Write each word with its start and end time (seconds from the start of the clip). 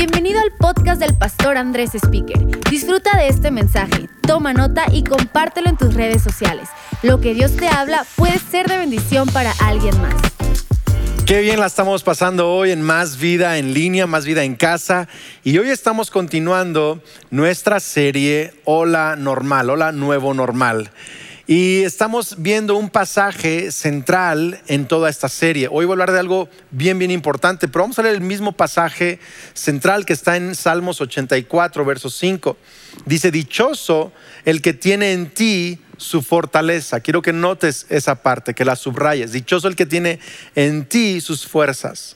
Bienvenido 0.00 0.40
al 0.40 0.50
podcast 0.52 0.98
del 0.98 1.14
pastor 1.14 1.58
Andrés 1.58 1.94
Speaker. 1.94 2.38
Disfruta 2.70 3.14
de 3.18 3.28
este 3.28 3.50
mensaje, 3.50 4.08
toma 4.22 4.54
nota 4.54 4.86
y 4.90 5.04
compártelo 5.04 5.68
en 5.68 5.76
tus 5.76 5.92
redes 5.92 6.22
sociales. 6.22 6.70
Lo 7.02 7.20
que 7.20 7.34
Dios 7.34 7.54
te 7.54 7.68
habla 7.68 8.06
puede 8.16 8.38
ser 8.38 8.66
de 8.66 8.78
bendición 8.78 9.28
para 9.28 9.52
alguien 9.62 9.94
más. 10.00 10.14
Qué 11.26 11.42
bien 11.42 11.60
la 11.60 11.66
estamos 11.66 12.02
pasando 12.02 12.50
hoy 12.50 12.70
en 12.70 12.80
Más 12.80 13.18
Vida 13.18 13.58
en 13.58 13.74
línea, 13.74 14.06
Más 14.06 14.24
Vida 14.24 14.42
en 14.42 14.56
casa. 14.56 15.06
Y 15.44 15.58
hoy 15.58 15.68
estamos 15.68 16.10
continuando 16.10 17.02
nuestra 17.28 17.78
serie 17.78 18.54
Hola 18.64 19.16
Normal, 19.16 19.68
Hola 19.68 19.92
Nuevo 19.92 20.32
Normal. 20.32 20.92
Y 21.50 21.82
estamos 21.82 22.36
viendo 22.38 22.76
un 22.76 22.90
pasaje 22.90 23.72
central 23.72 24.60
en 24.68 24.86
toda 24.86 25.10
esta 25.10 25.28
serie. 25.28 25.66
Hoy 25.68 25.84
voy 25.84 25.90
a 25.90 25.94
hablar 25.94 26.12
de 26.12 26.20
algo 26.20 26.48
bien, 26.70 26.96
bien 26.96 27.10
importante, 27.10 27.66
pero 27.66 27.82
vamos 27.82 27.98
a 27.98 28.04
leer 28.04 28.14
el 28.14 28.20
mismo 28.20 28.52
pasaje 28.52 29.18
central 29.52 30.06
que 30.06 30.12
está 30.12 30.36
en 30.36 30.54
Salmos 30.54 31.00
84, 31.00 31.84
verso 31.84 32.08
5. 32.08 32.56
Dice, 33.04 33.32
dichoso 33.32 34.12
el 34.44 34.62
que 34.62 34.74
tiene 34.74 35.12
en 35.12 35.28
ti 35.28 35.80
su 35.96 36.22
fortaleza. 36.22 37.00
Quiero 37.00 37.20
que 37.20 37.32
notes 37.32 37.84
esa 37.88 38.22
parte, 38.22 38.54
que 38.54 38.64
la 38.64 38.76
subrayes. 38.76 39.32
Dichoso 39.32 39.66
el 39.66 39.74
que 39.74 39.86
tiene 39.86 40.20
en 40.54 40.84
ti 40.84 41.20
sus 41.20 41.48
fuerzas, 41.48 42.14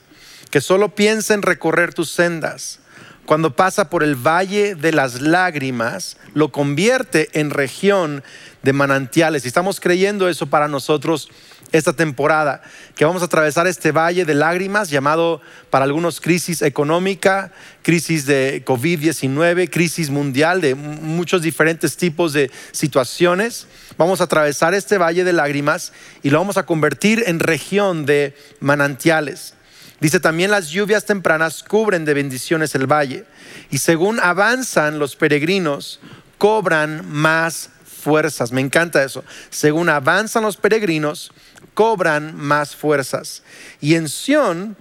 que 0.49 0.61
solo 0.61 0.95
piensa 0.95 1.33
en 1.33 1.41
recorrer 1.41 1.93
tus 1.93 2.09
sendas 2.09 2.79
cuando 3.25 3.55
pasa 3.55 3.89
por 3.89 4.03
el 4.03 4.15
valle 4.15 4.75
de 4.75 4.91
las 4.91 5.21
lágrimas, 5.21 6.17
lo 6.33 6.51
convierte 6.51 7.29
en 7.39 7.49
región 7.49 8.23
de 8.61 8.73
manantiales. 8.73 9.45
Y 9.45 9.47
estamos 9.47 9.79
creyendo 9.79 10.29
eso 10.29 10.47
para 10.47 10.67
nosotros 10.67 11.29
esta 11.71 11.93
temporada, 11.93 12.61
que 12.95 13.05
vamos 13.05 13.21
a 13.21 13.25
atravesar 13.25 13.67
este 13.67 13.91
valle 13.91 14.25
de 14.25 14.35
lágrimas 14.35 14.89
llamado 14.89 15.41
para 15.69 15.85
algunos 15.85 16.21
crisis 16.21 16.61
económica, 16.61 17.51
crisis 17.81 18.25
de 18.25 18.63
COVID-19, 18.63 19.69
crisis 19.69 20.09
mundial, 20.09 20.61
de 20.61 20.75
muchos 20.75 21.41
diferentes 21.41 21.97
tipos 21.97 22.33
de 22.33 22.51
situaciones. 22.71 23.67
Vamos 23.97 24.21
a 24.21 24.25
atravesar 24.25 24.73
este 24.73 24.97
valle 24.97 25.23
de 25.23 25.33
lágrimas 25.33 25.91
y 26.23 26.29
lo 26.29 26.39
vamos 26.39 26.57
a 26.57 26.65
convertir 26.65 27.23
en 27.25 27.39
región 27.39 28.05
de 28.05 28.35
manantiales. 28.59 29.55
Dice 29.99 30.19
también 30.19 30.51
las 30.51 30.69
lluvias 30.69 31.05
tempranas 31.05 31.63
cubren 31.63 32.05
de 32.05 32.13
bendiciones 32.13 32.75
el 32.75 32.85
valle 32.85 33.25
y 33.71 33.77
según 33.77 34.19
avanzan 34.19 34.99
los 34.99 35.15
peregrinos 35.15 35.99
cobran 36.37 37.09
más 37.09 37.69
fuerzas. 37.85 38.51
Me 38.51 38.61
encanta 38.61 39.03
eso. 39.03 39.23
Según 39.49 39.89
avanzan 39.89 40.43
los 40.43 40.57
peregrinos 40.57 41.31
cobran 41.73 42.35
más 42.35 42.75
fuerzas. 42.75 43.43
Y 43.81 43.95
en 43.95 44.09
Sión 44.09 44.75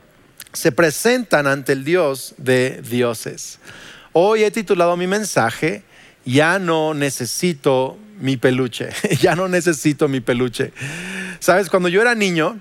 se 0.53 0.73
presentan 0.73 1.47
ante 1.47 1.73
el 1.73 1.85
Dios 1.85 2.35
de 2.39 2.83
dioses. 2.83 3.59
Hoy 4.13 4.45
he 4.45 4.51
titulado 4.51 4.97
mi 4.97 5.07
mensaje 5.07 5.83
Ya 6.25 6.59
no 6.59 6.95
necesito 6.95 7.99
mi 8.21 8.37
peluche. 8.37 8.91
ya 9.21 9.35
no 9.35 9.49
necesito 9.49 10.09
mi 10.09 10.21
peluche. 10.21 10.73
Sabes, 11.41 11.69
cuando 11.69 11.89
yo 11.89 12.01
era 12.01 12.15
niño, 12.15 12.61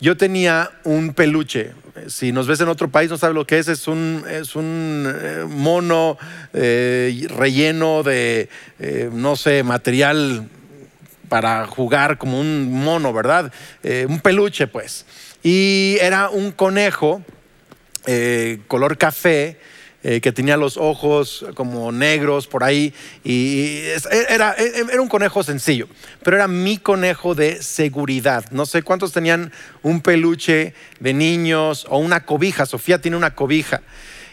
yo 0.00 0.16
tenía 0.16 0.70
un 0.84 1.12
peluche. 1.12 1.72
Si 2.08 2.32
nos 2.32 2.46
ves 2.46 2.60
en 2.60 2.68
otro 2.68 2.90
país, 2.90 3.10
no 3.10 3.18
sabes 3.18 3.34
lo 3.34 3.46
que 3.46 3.58
es. 3.58 3.68
Es 3.68 3.86
un, 3.86 4.24
es 4.28 4.56
un 4.56 5.06
eh, 5.06 5.44
mono 5.46 6.16
eh, 6.54 7.26
relleno 7.28 8.02
de, 8.02 8.48
eh, 8.78 9.10
no 9.12 9.36
sé, 9.36 9.62
material 9.62 10.48
para 11.28 11.66
jugar 11.66 12.18
como 12.18 12.40
un 12.40 12.72
mono, 12.72 13.12
¿verdad? 13.12 13.52
un 14.08 14.18
peluche, 14.18 14.66
pues. 14.66 15.06
Y 15.44 15.96
era 16.00 16.28
un 16.28 16.50
conejo 16.50 17.22
color 18.66 18.98
café 18.98 19.60
eh, 20.02 20.20
que 20.20 20.32
tenía 20.32 20.56
los 20.56 20.76
ojos 20.76 21.44
como 21.54 21.92
negros 21.92 22.46
por 22.46 22.64
ahí. 22.64 22.94
Y 23.22 23.80
era, 24.28 24.54
era 24.54 25.00
un 25.00 25.08
conejo 25.08 25.42
sencillo, 25.42 25.88
pero 26.22 26.36
era 26.36 26.48
mi 26.48 26.78
conejo 26.78 27.34
de 27.34 27.62
seguridad. 27.62 28.44
No 28.50 28.66
sé 28.66 28.82
cuántos 28.82 29.12
tenían 29.12 29.52
un 29.82 30.00
peluche 30.00 30.74
de 31.00 31.12
niños 31.12 31.86
o 31.88 31.98
una 31.98 32.24
cobija. 32.24 32.66
Sofía 32.66 33.00
tiene 33.00 33.16
una 33.16 33.34
cobija. 33.34 33.82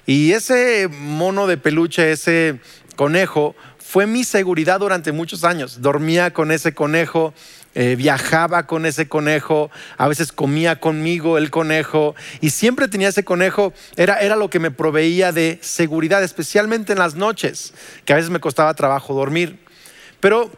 Y 0.06 0.31
ese 0.31 0.88
mono 0.88 1.47
de 1.47 1.57
peluche, 1.57 2.13
ese 2.13 2.59
conejo, 2.95 3.56
fue 3.77 4.06
mi 4.06 4.23
seguridad 4.23 4.79
durante 4.79 5.11
muchos 5.11 5.44
años. 5.44 5.81
Dormía 5.81 6.31
con 6.31 6.51
ese 6.51 6.73
conejo, 6.73 7.33
eh, 7.79 7.95
viajaba 7.95 8.65
con 8.65 8.88
ese 8.88 9.07
conejo, 9.07 9.69
a 9.97 10.07
veces 10.07 10.31
comía 10.31 10.79
conmigo 10.79 11.38
el 11.38 11.51
conejo 11.51 12.15
y 12.41 12.49
siempre 12.49 12.88
tenía 12.88 13.09
ese 13.09 13.23
conejo, 13.23 13.71
era, 13.95 14.19
era 14.19 14.35
lo 14.35 14.49
que 14.49 14.57
me 14.59 14.71
proveía 14.71 15.31
de 15.31 15.59
seguridad, 15.61 16.23
especialmente 16.23 16.93
en 16.93 16.97
las 16.97 17.13
noches, 17.13 17.75
que 18.03 18.13
a 18.13 18.15
veces 18.15 18.31
me 18.31 18.39
costaba 18.39 18.73
trabajo 18.73 19.13
dormir. 19.13 19.59
Pero 20.19 20.51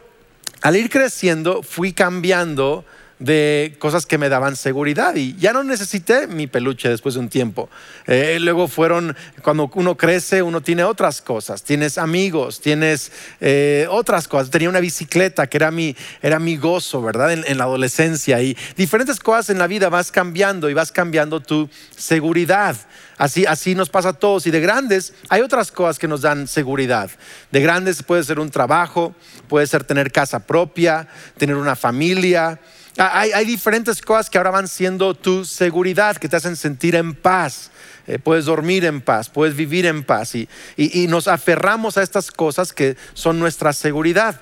al 0.62 0.76
ir 0.76 0.88
creciendo 0.88 1.62
fui 1.62 1.92
cambiando 1.92 2.86
de 3.20 3.76
cosas 3.78 4.06
que 4.06 4.16
me 4.16 4.30
daban 4.30 4.56
seguridad 4.56 5.14
y 5.14 5.36
ya 5.36 5.52
no 5.52 5.62
necesité 5.62 6.26
mi 6.26 6.46
peluche 6.46 6.88
después 6.88 7.14
de 7.14 7.20
un 7.20 7.28
tiempo. 7.28 7.68
Eh, 8.06 8.38
luego 8.40 8.66
fueron, 8.66 9.14
cuando 9.42 9.70
uno 9.74 9.94
crece, 9.96 10.42
uno 10.42 10.62
tiene 10.62 10.84
otras 10.84 11.20
cosas, 11.20 11.62
tienes 11.62 11.98
amigos, 11.98 12.60
tienes 12.60 13.12
eh, 13.40 13.86
otras 13.90 14.26
cosas. 14.26 14.50
Tenía 14.50 14.70
una 14.70 14.80
bicicleta 14.80 15.46
que 15.46 15.58
era 15.58 15.70
mi, 15.70 15.94
era 16.22 16.38
mi 16.38 16.56
gozo, 16.56 17.02
¿verdad? 17.02 17.32
En, 17.32 17.58
la 17.60 17.64
adolescencia 17.64 18.40
y 18.40 18.56
diferentes 18.74 19.20
cosas 19.20 19.50
en 19.50 19.58
la 19.58 19.66
vida 19.66 19.90
vas 19.90 20.10
cambiando 20.10 20.70
y 20.70 20.74
vas 20.74 20.90
cambiando 20.90 21.40
tu 21.40 21.68
seguridad. 21.94 22.74
Así, 23.18 23.44
así 23.44 23.74
nos 23.74 23.90
pasa 23.90 24.10
a 24.10 24.12
todos. 24.14 24.46
Y 24.46 24.50
de 24.50 24.60
grandes 24.60 25.12
hay 25.28 25.42
otras 25.42 25.70
cosas 25.70 25.98
que 25.98 26.08
nos 26.08 26.22
dan 26.22 26.48
seguridad. 26.48 27.10
De 27.50 27.60
grandes 27.60 28.02
puede 28.02 28.24
ser 28.24 28.40
un 28.40 28.50
trabajo, 28.50 29.14
puede 29.46 29.66
ser 29.66 29.84
tener 29.84 30.10
casa 30.10 30.46
propia, 30.46 31.06
tener 31.36 31.56
una 31.56 31.76
familia, 31.76 32.58
Ah, 32.98 33.20
hay, 33.20 33.44
diferentes 33.44 34.02
cosas 34.02 34.28
que 34.28 34.38
ahora 34.38 34.50
van 34.50 34.68
siendo 34.68 35.14
tu 35.14 35.44
seguridad, 35.44 36.16
que 36.16 36.28
te 36.28 36.36
hacen 36.36 36.56
sentir 36.56 36.96
en 36.96 37.14
paz. 37.14 37.70
Eh, 38.06 38.18
puedes 38.18 38.46
dormir 38.46 38.84
en 38.84 39.00
paz, 39.00 39.28
puedes 39.28 39.54
vivir 39.54 39.86
en 39.86 40.02
paz 40.02 40.34
y, 40.34 40.48
y 40.76 41.06
nos 41.06 41.28
aferramos 41.28 41.96
a 41.96 42.02
estas 42.02 42.30
cosas 42.32 42.72
que 42.72 42.96
son 43.14 43.38
nuestra 43.38 43.72
seguridad. 43.72 44.40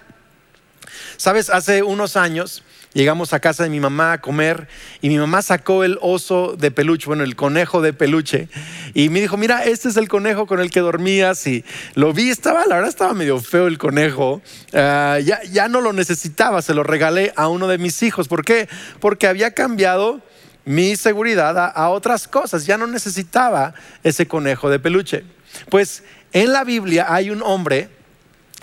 Sabes, 1.16 1.50
hace 1.50 1.82
unos 1.82 2.16
años 2.16 2.62
Llegamos 2.94 3.34
a 3.34 3.40
casa 3.40 3.64
de 3.64 3.70
mi 3.70 3.80
mamá 3.80 4.14
a 4.14 4.20
comer 4.20 4.66
y 5.02 5.08
mi 5.08 5.18
mamá 5.18 5.42
sacó 5.42 5.84
el 5.84 5.98
oso 6.00 6.56
de 6.58 6.70
peluche, 6.70 7.06
bueno, 7.06 7.22
el 7.22 7.36
conejo 7.36 7.82
de 7.82 7.92
peluche, 7.92 8.48
y 8.94 9.10
me 9.10 9.20
dijo, 9.20 9.36
mira, 9.36 9.64
este 9.64 9.90
es 9.90 9.98
el 9.98 10.08
conejo 10.08 10.46
con 10.46 10.58
el 10.60 10.70
que 10.70 10.80
dormías 10.80 11.46
y 11.46 11.64
lo 11.94 12.14
vi, 12.14 12.30
estaba, 12.30 12.64
la 12.66 12.76
verdad 12.76 12.88
estaba 12.88 13.12
medio 13.12 13.40
feo 13.40 13.66
el 13.66 13.76
conejo, 13.76 14.40
ah, 14.72 15.18
ya, 15.22 15.42
ya 15.44 15.68
no 15.68 15.82
lo 15.82 15.92
necesitaba, 15.92 16.62
se 16.62 16.72
lo 16.72 16.82
regalé 16.82 17.32
a 17.36 17.48
uno 17.48 17.68
de 17.68 17.76
mis 17.76 18.02
hijos. 18.02 18.26
¿Por 18.26 18.44
qué? 18.44 18.68
Porque 19.00 19.26
había 19.26 19.52
cambiado 19.52 20.22
mi 20.64 20.96
seguridad 20.96 21.58
a, 21.58 21.66
a 21.66 21.90
otras 21.90 22.26
cosas, 22.26 22.64
ya 22.64 22.78
no 22.78 22.86
necesitaba 22.86 23.74
ese 24.02 24.26
conejo 24.26 24.70
de 24.70 24.78
peluche. 24.78 25.24
Pues 25.68 26.04
en 26.32 26.52
la 26.54 26.64
Biblia 26.64 27.06
hay 27.08 27.30
un 27.30 27.42
hombre 27.42 27.90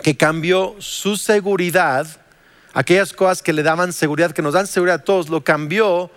que 0.02 0.16
cambió 0.16 0.74
su 0.78 1.16
seguridad 1.16 2.06
aquellas 2.76 3.14
cosas 3.14 3.42
que 3.42 3.54
le 3.54 3.62
daban 3.62 3.90
seguridad, 3.94 4.32
que 4.32 4.42
nos 4.42 4.52
dan 4.52 4.66
seguridad 4.66 5.00
a 5.00 5.04
todos, 5.04 5.30
lo 5.30 5.42
cambió 5.42 6.10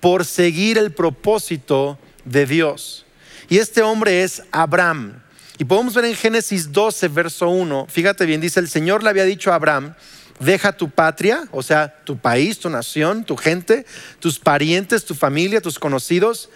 por 0.00 0.24
seguir 0.24 0.78
el 0.78 0.90
propósito 0.90 1.98
de 2.24 2.46
Dios. 2.46 3.04
Y 3.50 3.58
este 3.58 3.82
hombre 3.82 4.22
es 4.22 4.42
Abraham. 4.50 5.20
Y 5.58 5.66
podemos 5.66 5.92
ver 5.92 6.06
en 6.06 6.14
Génesis 6.14 6.72
12, 6.72 7.08
verso 7.08 7.50
1, 7.50 7.88
fíjate 7.90 8.24
bien, 8.24 8.40
dice, 8.40 8.58
el 8.58 8.70
Señor 8.70 9.02
le 9.02 9.10
había 9.10 9.24
dicho 9.24 9.52
a 9.52 9.56
Abraham, 9.56 9.94
deja 10.40 10.72
tu 10.72 10.88
patria, 10.88 11.46
o 11.50 11.62
sea, 11.62 12.02
tu 12.04 12.16
país, 12.16 12.58
tu 12.58 12.70
nación, 12.70 13.24
tu 13.24 13.36
gente, 13.36 13.84
tus 14.18 14.38
parientes, 14.38 15.04
tu 15.04 15.14
familia, 15.14 15.60
tus 15.60 15.78
conocidos, 15.78 16.48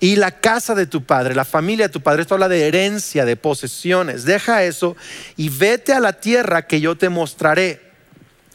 y 0.00 0.16
la 0.16 0.40
casa 0.40 0.74
de 0.74 0.86
tu 0.86 1.04
padre, 1.04 1.34
la 1.34 1.44
familia 1.44 1.88
de 1.88 1.92
tu 1.92 2.00
padre. 2.00 2.22
Esto 2.22 2.34
habla 2.34 2.48
de 2.48 2.66
herencia, 2.66 3.26
de 3.26 3.36
posesiones. 3.36 4.24
Deja 4.24 4.64
eso 4.64 4.96
y 5.36 5.50
vete 5.50 5.92
a 5.92 6.00
la 6.00 6.14
tierra 6.14 6.66
que 6.66 6.80
yo 6.80 6.96
te 6.96 7.10
mostraré 7.10 7.83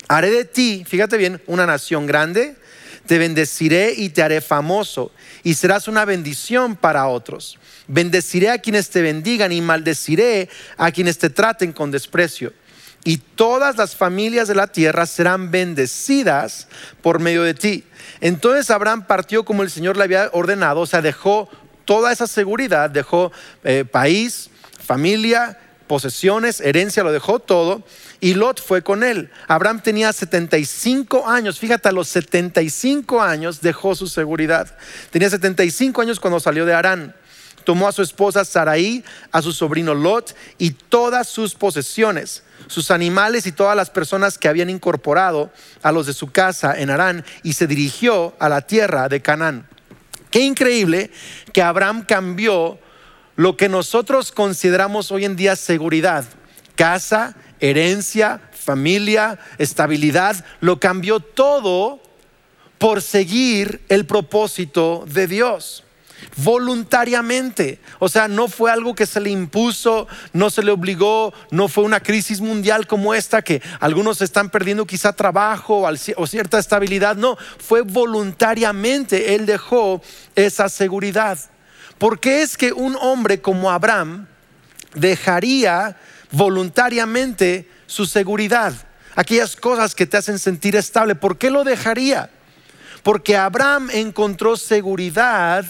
haré 0.09 0.31
de 0.31 0.43
ti, 0.43 0.83
fíjate 0.85 1.15
bien, 1.15 1.41
una 1.45 1.65
nación 1.65 2.05
grande, 2.05 2.57
te 3.05 3.17
bendeciré 3.17 3.93
y 3.95 4.09
te 4.09 4.21
haré 4.21 4.41
famoso 4.41 5.11
y 5.43 5.53
serás 5.53 5.87
una 5.87 6.03
bendición 6.03 6.75
para 6.75 7.07
otros. 7.07 7.57
Bendeciré 7.87 8.49
a 8.49 8.57
quienes 8.57 8.89
te 8.89 9.01
bendigan 9.01 9.51
y 9.51 9.61
maldeciré 9.61 10.49
a 10.77 10.91
quienes 10.91 11.17
te 11.17 11.29
traten 11.29 11.71
con 11.71 11.91
desprecio. 11.91 12.53
Y 13.03 13.17
todas 13.17 13.77
las 13.77 13.95
familias 13.95 14.47
de 14.47 14.55
la 14.55 14.67
tierra 14.67 15.05
serán 15.05 15.51
bendecidas 15.51 16.67
por 17.01 17.19
medio 17.19 17.43
de 17.43 17.53
ti. 17.53 17.83
Entonces 18.19 18.69
Abraham 18.69 19.05
partió 19.07 19.45
como 19.45 19.63
el 19.63 19.69
Señor 19.69 19.95
le 19.95 20.03
había 20.03 20.29
ordenado, 20.33 20.81
o 20.81 20.85
sea, 20.85 21.01
dejó 21.01 21.49
toda 21.85 22.11
esa 22.11 22.27
seguridad, 22.27 22.89
dejó 22.89 23.31
eh, 23.63 23.85
país, 23.89 24.49
familia, 24.85 25.57
posesiones, 25.87 26.61
herencia, 26.61 27.03
lo 27.03 27.11
dejó 27.11 27.39
todo 27.39 27.83
y 28.21 28.33
Lot 28.33 28.61
fue 28.61 28.81
con 28.81 29.03
él. 29.03 29.29
Abraham 29.47 29.81
tenía 29.81 30.11
75 30.11 31.27
años, 31.27 31.59
fíjate, 31.59 31.89
a 31.89 31.91
los 31.91 32.07
75 32.09 33.21
años 33.21 33.61
dejó 33.61 33.95
su 33.95 34.07
seguridad. 34.07 34.75
Tenía 35.09 35.29
75 35.29 36.01
años 36.01 36.19
cuando 36.19 36.39
salió 36.39 36.65
de 36.65 36.73
Arán. 36.73 37.15
tomó 37.63 37.87
a 37.87 37.91
su 37.91 38.01
esposa 38.01 38.45
Saraí, 38.45 39.03
a 39.31 39.41
su 39.41 39.51
sobrino 39.51 39.93
Lot 39.93 40.35
y 40.57 40.71
todas 40.71 41.27
sus 41.27 41.53
posesiones, 41.53 42.43
sus 42.67 42.89
animales 42.89 43.45
y 43.45 43.51
todas 43.51 43.75
las 43.75 43.89
personas 43.89 44.37
que 44.37 44.47
habían 44.47 44.69
incorporado 44.69 45.51
a 45.83 45.91
los 45.91 46.07
de 46.07 46.13
su 46.13 46.31
casa 46.31 46.79
en 46.79 46.89
Harán 46.89 47.23
y 47.43 47.53
se 47.53 47.67
dirigió 47.67 48.35
a 48.39 48.49
la 48.49 48.61
tierra 48.61 49.07
de 49.07 49.21
Canaán. 49.21 49.67
Qué 50.31 50.41
increíble 50.41 51.11
que 51.53 51.61
Abraham 51.61 52.05
cambió 52.07 52.79
lo 53.35 53.55
que 53.55 53.69
nosotros 53.69 54.31
consideramos 54.31 55.11
hoy 55.11 55.25
en 55.25 55.35
día 55.35 55.55
seguridad, 55.55 56.25
casa, 56.75 57.35
herencia, 57.59 58.41
familia, 58.51 59.39
estabilidad, 59.57 60.43
lo 60.61 60.79
cambió 60.79 61.19
todo 61.19 62.01
por 62.77 63.01
seguir 63.01 63.81
el 63.89 64.05
propósito 64.05 65.05
de 65.07 65.27
Dios 65.27 65.83
voluntariamente. 66.37 67.79
O 67.99 68.09
sea, 68.09 68.27
no 68.27 68.47
fue 68.47 68.71
algo 68.71 68.95
que 68.95 69.05
se 69.05 69.19
le 69.19 69.29
impuso, 69.29 70.07
no 70.33 70.49
se 70.49 70.63
le 70.63 70.71
obligó, 70.71 71.33
no 71.51 71.67
fue 71.67 71.83
una 71.83 71.99
crisis 71.99 72.41
mundial 72.41 72.87
como 72.87 73.13
esta 73.13 73.41
que 73.41 73.61
algunos 73.79 74.21
están 74.21 74.49
perdiendo 74.49 74.85
quizá 74.85 75.13
trabajo 75.13 75.87
o 76.17 76.27
cierta 76.27 76.59
estabilidad. 76.59 77.15
No, 77.15 77.37
fue 77.57 77.81
voluntariamente. 77.81 79.35
Él 79.35 79.45
dejó 79.45 80.01
esa 80.35 80.69
seguridad. 80.69 81.39
¿Por 81.97 82.19
qué 82.19 82.41
es 82.41 82.57
que 82.57 82.71
un 82.71 82.95
hombre 82.99 83.41
como 83.41 83.71
Abraham 83.71 84.27
dejaría 84.95 85.97
voluntariamente 86.31 87.69
su 87.87 88.05
seguridad? 88.05 88.73
Aquellas 89.15 89.55
cosas 89.55 89.95
que 89.95 90.05
te 90.05 90.17
hacen 90.17 90.39
sentir 90.39 90.75
estable. 90.75 91.15
¿Por 91.15 91.37
qué 91.37 91.49
lo 91.49 91.63
dejaría? 91.63 92.29
Porque 93.03 93.35
Abraham 93.35 93.89
encontró 93.91 94.55
seguridad 94.57 95.65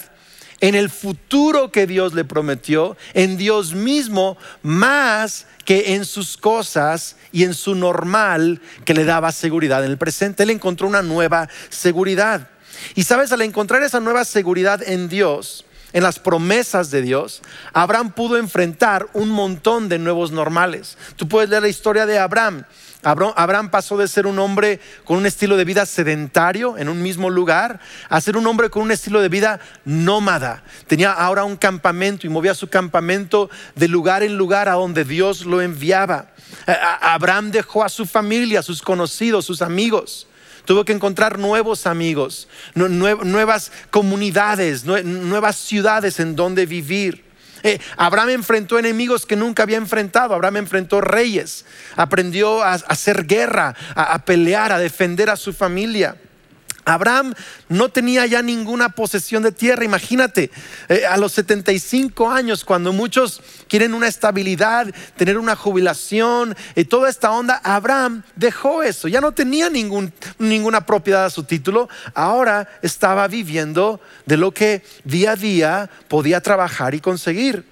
en 0.60 0.74
el 0.74 0.90
futuro 0.90 1.72
que 1.72 1.86
Dios 1.86 2.12
le 2.12 2.24
prometió, 2.24 2.96
en 3.14 3.36
Dios 3.36 3.74
mismo, 3.74 4.36
más 4.62 5.46
que 5.64 5.94
en 5.94 6.04
sus 6.04 6.36
cosas 6.36 7.16
y 7.32 7.44
en 7.44 7.54
su 7.54 7.74
normal 7.74 8.60
que 8.84 8.94
le 8.94 9.04
daba 9.04 9.32
seguridad 9.32 9.84
en 9.84 9.90
el 9.90 9.98
presente. 9.98 10.42
Él 10.42 10.50
encontró 10.50 10.86
una 10.86 11.02
nueva 11.02 11.48
seguridad. 11.70 12.48
Y 12.94 13.04
sabes, 13.04 13.32
al 13.32 13.42
encontrar 13.42 13.82
esa 13.82 14.00
nueva 14.00 14.24
seguridad 14.24 14.82
en 14.86 15.08
Dios, 15.08 15.64
en 15.92 16.02
las 16.02 16.18
promesas 16.18 16.90
de 16.90 17.02
Dios, 17.02 17.42
Abraham 17.72 18.12
pudo 18.12 18.36
enfrentar 18.36 19.08
un 19.12 19.30
montón 19.30 19.88
de 19.88 19.98
nuevos 19.98 20.30
normales. 20.32 20.96
Tú 21.16 21.28
puedes 21.28 21.50
leer 21.50 21.62
la 21.62 21.68
historia 21.68 22.06
de 22.06 22.18
Abraham. 22.18 22.64
Abraham 23.02 23.70
pasó 23.70 23.96
de 23.96 24.08
ser 24.08 24.26
un 24.26 24.38
hombre 24.38 24.78
con 25.04 25.16
un 25.16 25.24
estilo 25.24 25.56
de 25.56 25.64
vida 25.64 25.86
sedentario 25.86 26.76
en 26.76 26.88
un 26.88 27.02
mismo 27.02 27.30
lugar 27.30 27.80
a 28.10 28.20
ser 28.20 28.36
un 28.36 28.46
hombre 28.46 28.68
con 28.68 28.82
un 28.82 28.90
estilo 28.90 29.22
de 29.22 29.30
vida 29.30 29.58
nómada. 29.84 30.62
Tenía 30.86 31.12
ahora 31.12 31.44
un 31.44 31.56
campamento 31.56 32.26
y 32.26 32.30
movía 32.30 32.54
su 32.54 32.68
campamento 32.68 33.48
de 33.74 33.88
lugar 33.88 34.22
en 34.22 34.36
lugar 34.36 34.68
a 34.68 34.74
donde 34.74 35.04
Dios 35.04 35.46
lo 35.46 35.62
enviaba. 35.62 36.26
Abraham 37.00 37.50
dejó 37.50 37.84
a 37.84 37.88
su 37.88 38.04
familia, 38.04 38.60
a 38.60 38.62
sus 38.62 38.82
conocidos, 38.82 39.46
sus 39.46 39.62
amigos. 39.62 40.26
Tuvo 40.64 40.84
que 40.84 40.92
encontrar 40.92 41.38
nuevos 41.38 41.86
amigos, 41.86 42.48
nuevas 42.74 43.72
comunidades, 43.90 44.84
nuevas 44.84 45.56
ciudades 45.56 46.20
en 46.20 46.36
donde 46.36 46.66
vivir. 46.66 47.24
Eh, 47.62 47.78
Abraham 47.96 48.30
enfrentó 48.30 48.78
enemigos 48.78 49.26
que 49.26 49.36
nunca 49.36 49.64
había 49.64 49.76
enfrentado. 49.76 50.34
Abraham 50.34 50.58
enfrentó 50.58 51.00
reyes, 51.00 51.64
aprendió 51.96 52.62
a, 52.62 52.74
hacer 52.74 53.26
guerra, 53.26 53.74
a 53.94 54.24
pelear, 54.24 54.72
a 54.72 54.78
defender 54.78 55.28
a 55.28 55.36
su 55.36 55.52
familia. 55.52 56.16
Abraham 56.84 57.34
no 57.68 57.88
tenía 57.88 58.26
ya 58.26 58.42
ninguna 58.42 58.90
posesión 58.90 59.42
de 59.42 59.52
tierra. 59.52 59.84
Imagínate, 59.84 60.50
eh, 60.88 61.04
a 61.06 61.16
los 61.16 61.32
75 61.32 62.30
años, 62.30 62.64
cuando 62.64 62.92
muchos 62.92 63.42
quieren 63.68 63.94
una 63.94 64.08
estabilidad, 64.08 64.92
tener 65.16 65.38
una 65.38 65.56
jubilación 65.56 66.56
y 66.74 66.84
toda 66.84 67.10
esta 67.10 67.30
onda, 67.32 67.60
Abraham 67.62 68.22
dejó 68.36 68.82
eso. 68.82 69.08
Ya 69.08 69.20
no 69.20 69.32
tenía 69.32 69.68
ninguna 69.70 70.86
propiedad 70.86 71.26
a 71.26 71.30
su 71.30 71.44
título. 71.44 71.88
Ahora 72.14 72.68
estaba 72.82 73.28
viviendo 73.28 74.00
de 74.26 74.36
lo 74.36 74.52
que 74.52 74.82
día 75.04 75.32
a 75.32 75.36
día 75.36 75.90
podía 76.08 76.40
trabajar 76.40 76.94
y 76.94 77.00
conseguir 77.00 77.64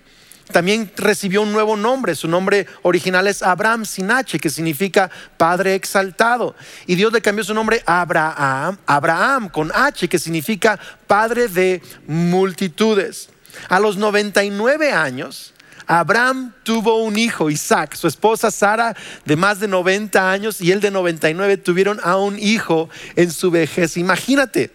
también 0.52 0.90
recibió 0.96 1.42
un 1.42 1.52
nuevo 1.52 1.76
nombre. 1.76 2.14
Su 2.14 2.28
nombre 2.28 2.66
original 2.82 3.26
es 3.26 3.42
Abraham 3.42 3.84
sin 3.84 4.10
H, 4.10 4.38
que 4.38 4.50
significa 4.50 5.10
Padre 5.36 5.74
exaltado. 5.74 6.54
Y 6.86 6.94
Dios 6.94 7.12
le 7.12 7.20
cambió 7.20 7.44
su 7.44 7.54
nombre 7.54 7.82
a 7.86 8.00
Abraham, 8.00 8.78
Abraham 8.86 9.48
con 9.48 9.70
H, 9.74 10.08
que 10.08 10.18
significa 10.18 10.78
Padre 11.06 11.48
de 11.48 11.82
multitudes. 12.06 13.30
A 13.68 13.80
los 13.80 13.96
99 13.96 14.92
años, 14.92 15.54
Abraham 15.86 16.52
tuvo 16.62 17.02
un 17.02 17.18
hijo, 17.18 17.50
Isaac. 17.50 17.94
Su 17.94 18.08
esposa 18.08 18.50
Sara, 18.50 18.94
de 19.24 19.36
más 19.36 19.58
de 19.60 19.68
90 19.68 20.30
años, 20.30 20.60
y 20.60 20.72
él 20.72 20.80
de 20.80 20.90
99, 20.90 21.56
tuvieron 21.56 21.98
a 22.02 22.16
un 22.16 22.38
hijo 22.38 22.88
en 23.16 23.30
su 23.30 23.50
vejez. 23.50 23.96
Imagínate 23.96 24.70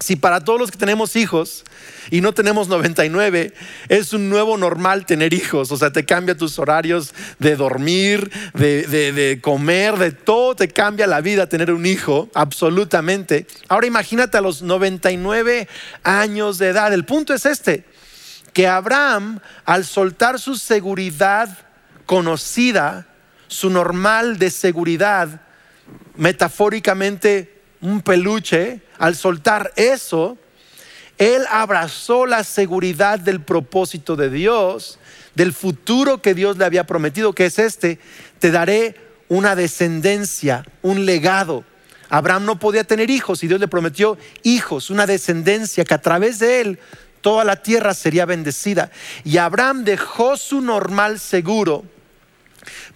si 0.00 0.16
para 0.16 0.40
todos 0.40 0.58
los 0.58 0.70
que 0.70 0.78
tenemos 0.78 1.14
hijos 1.14 1.62
y 2.10 2.22
no 2.22 2.32
tenemos 2.32 2.68
99, 2.68 3.52
es 3.88 4.12
un 4.14 4.30
nuevo 4.30 4.56
normal 4.56 5.04
tener 5.04 5.34
hijos, 5.34 5.70
o 5.70 5.76
sea, 5.76 5.92
te 5.92 6.06
cambia 6.06 6.36
tus 6.36 6.58
horarios 6.58 7.14
de 7.38 7.54
dormir, 7.54 8.30
de, 8.54 9.38
comer, 9.42 9.98
de 9.98 10.10
todo, 10.10 10.56
te 10.56 10.68
cambia 10.68 11.06
la 11.06 11.20
vida 11.20 11.48
tener 11.48 11.70
un 11.70 11.84
hijo, 11.84 12.30
absolutamente. 12.34 13.46
Ahora 13.68 13.86
imagínate 13.86 14.38
a 14.38 14.40
los 14.40 14.62
99 14.62 15.68
años 16.02 16.58
de 16.58 16.68
edad. 16.68 16.92
El 16.92 17.04
punto 17.04 17.34
es 17.34 17.44
este, 17.44 17.84
que 18.54 18.66
Abraham, 18.66 19.40
al 19.66 19.84
soltar 19.84 20.40
su 20.40 20.56
seguridad 20.56 21.58
conocida, 22.06 23.06
su 23.48 23.68
normal 23.68 24.38
de 24.38 24.50
seguridad, 24.50 25.42
metafóricamente 26.16 27.59
un 27.80 28.02
peluche, 28.02 28.80
al 28.98 29.16
soltar 29.16 29.72
eso, 29.76 30.36
él 31.18 31.44
abrazó 31.50 32.26
la 32.26 32.44
seguridad 32.44 33.18
del 33.18 33.40
propósito 33.40 34.16
de 34.16 34.30
Dios, 34.30 34.98
del 35.34 35.52
futuro 35.52 36.22
que 36.22 36.34
Dios 36.34 36.56
le 36.56 36.64
había 36.64 36.86
prometido, 36.86 37.34
que 37.34 37.46
es 37.46 37.58
este, 37.58 37.98
te 38.38 38.50
daré 38.50 38.96
una 39.28 39.54
descendencia, 39.54 40.64
un 40.82 41.06
legado. 41.06 41.64
Abraham 42.08 42.44
no 42.44 42.58
podía 42.58 42.84
tener 42.84 43.10
hijos 43.10 43.44
y 43.44 43.48
Dios 43.48 43.60
le 43.60 43.68
prometió 43.68 44.18
hijos, 44.42 44.90
una 44.90 45.06
descendencia 45.06 45.84
que 45.84 45.94
a 45.94 46.00
través 46.00 46.38
de 46.40 46.60
él 46.60 46.78
toda 47.20 47.44
la 47.44 47.56
tierra 47.56 47.94
sería 47.94 48.26
bendecida. 48.26 48.90
Y 49.24 49.36
Abraham 49.36 49.84
dejó 49.84 50.36
su 50.36 50.60
normal 50.60 51.20
seguro 51.20 51.84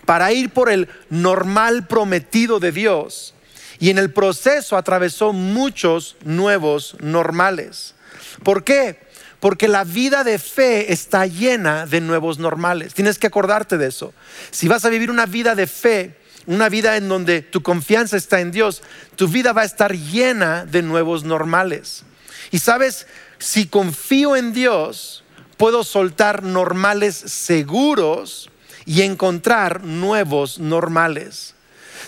para 0.04 0.32
ir 0.32 0.50
por 0.50 0.70
el 0.70 0.88
normal 1.10 1.86
prometido 1.86 2.58
de 2.58 2.72
Dios 2.72 3.34
y 3.78 3.90
en 3.90 3.98
el 3.98 4.12
proceso 4.12 4.76
atravesó 4.76 5.32
muchos 5.32 6.16
nuevos 6.24 6.96
normales. 7.00 7.94
¿Por 8.42 8.64
qué? 8.64 9.04
Porque 9.40 9.68
la 9.68 9.84
vida 9.84 10.24
de 10.24 10.38
fe 10.38 10.92
está 10.92 11.26
llena 11.26 11.86
de 11.86 12.00
nuevos 12.00 12.38
normales. 12.38 12.94
Tienes 12.94 13.18
que 13.18 13.26
acordarte 13.26 13.76
de 13.76 13.88
eso. 13.88 14.14
Si 14.50 14.68
vas 14.68 14.84
a 14.84 14.88
vivir 14.88 15.10
una 15.10 15.26
vida 15.26 15.54
de 15.54 15.66
fe, 15.66 16.16
una 16.46 16.68
vida 16.68 16.96
en 16.96 17.08
donde 17.08 17.42
tu 17.42 17.62
confianza 17.62 18.16
está 18.16 18.40
en 18.40 18.50
Dios, 18.50 18.82
tu 19.16 19.28
vida 19.28 19.52
va 19.52 19.62
a 19.62 19.66
estar 19.66 19.94
llena 19.94 20.64
de 20.64 20.82
nuevos 20.82 21.24
normales. 21.24 22.04
Y 22.50 22.58
sabes, 22.58 23.06
si 23.38 23.66
confío 23.66 24.36
en 24.36 24.52
Dios, 24.52 25.24
puedo 25.56 25.84
soltar 25.84 26.42
normales 26.42 27.14
seguros 27.14 28.50
y 28.86 29.02
encontrar 29.02 29.84
nuevos 29.84 30.58
normales. 30.58 31.54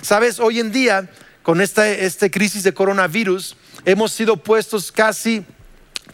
Sabes, 0.02 0.40
hoy 0.40 0.60
en 0.60 0.72
día 0.72 1.10
con 1.46 1.60
esta, 1.60 1.88
esta 1.88 2.28
crisis 2.28 2.64
de 2.64 2.74
coronavirus, 2.74 3.54
hemos 3.84 4.10
sido 4.10 4.36
puestos 4.36 4.90
casi 4.90 5.44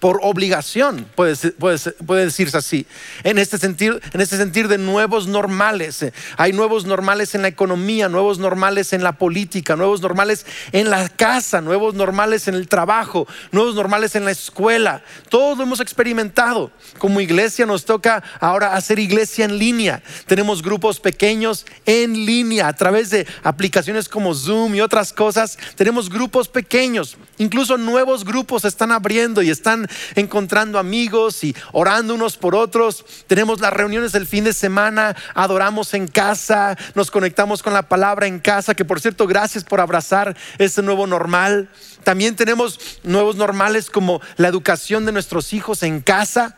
por 0.03 0.19
obligación, 0.25 1.07
puede, 1.15 2.25
decirse 2.25 2.57
así, 2.57 2.87
en 3.23 3.39
este, 3.39 3.57
sentido, 3.57 4.01
en 4.13 4.21
este 4.21 4.37
sentido 4.37 4.67
de 4.67 4.77
nuevos 4.77 5.29
normales. 5.29 6.05
Hay 6.37 6.53
nuevos 6.53 6.87
normales 6.87 7.37
en 7.37 7.43
la 7.43 7.47
economía, 7.47 8.09
nuevos 8.09 8.41
normales 8.41 8.93
en 8.93 9.05
la 9.05 9.13
política, 9.13 9.77
nuevos 9.77 10.01
normales 10.01 10.45
en 10.73 10.91
la 10.91 11.09
casa, 11.09 11.61
nuevos 11.61 11.95
normales 11.95 12.49
en 12.49 12.57
el 12.57 12.67
trabajo, 12.67 13.29
nuevos 13.53 13.77
normales 13.77 14.17
en 14.17 14.25
la 14.25 14.33
escuela. 14.33 15.05
Todos 15.29 15.57
lo 15.57 15.63
hemos 15.63 15.79
experimentado. 15.79 16.73
Como 16.99 17.21
iglesia 17.21 17.65
nos 17.65 17.85
toca 17.85 18.25
ahora 18.41 18.75
hacer 18.75 18.99
iglesia 18.99 19.45
en 19.45 19.57
línea. 19.57 20.03
Tenemos 20.27 20.63
grupos 20.63 20.99
pequeños 20.99 21.65
en 21.87 22.27
línea 22.27 22.67
a 22.67 22.73
través 22.73 23.11
de 23.11 23.25
aplicaciones 23.45 24.09
como 24.09 24.35
Zoom 24.35 24.75
y 24.75 24.81
otras 24.81 25.13
cosas. 25.13 25.57
Tenemos 25.77 26.11
grupos 26.11 26.49
pequeños, 26.49 27.17
incluso 27.39 27.79
nuevos 27.79 28.25
grupos 28.25 28.65
están 28.65 28.91
abriendo 28.91 29.43
y 29.43 29.51
están 29.51 29.89
encontrando 30.15 30.79
amigos 30.79 31.45
y 31.45 31.55
orando 31.73 32.15
unos 32.15 32.37
por 32.37 32.55
otros. 32.55 33.05
Tenemos 33.27 33.61
las 33.61 33.73
reuniones 33.73 34.13
del 34.13 34.27
fin 34.27 34.45
de 34.45 34.53
semana, 34.53 35.17
adoramos 35.35 35.95
en 35.95 36.09
casa, 36.09 36.77
nos 36.95 37.11
conectamos 37.11 37.63
con 37.63 37.73
la 37.73 37.83
palabra 37.83 38.27
en 38.27 38.41
casa, 38.41 38.75
que 38.75 38.85
por 38.85 39.01
cierto, 39.01 39.27
gracias 39.27 39.65
por 39.65 39.81
abrazar 39.81 40.37
este 40.59 40.83
nuevo 40.83 41.07
normal. 41.07 41.69
También 42.05 42.37
tenemos 42.37 42.79
nuevos 43.03 43.37
normales 43.37 43.91
como 43.91 44.21
la 44.37 44.49
educación 44.49 45.05
de 45.07 45.13
nuestros 45.13 45.53
hijos 45.53 45.83
en 45.83 46.01
casa. 46.01 46.57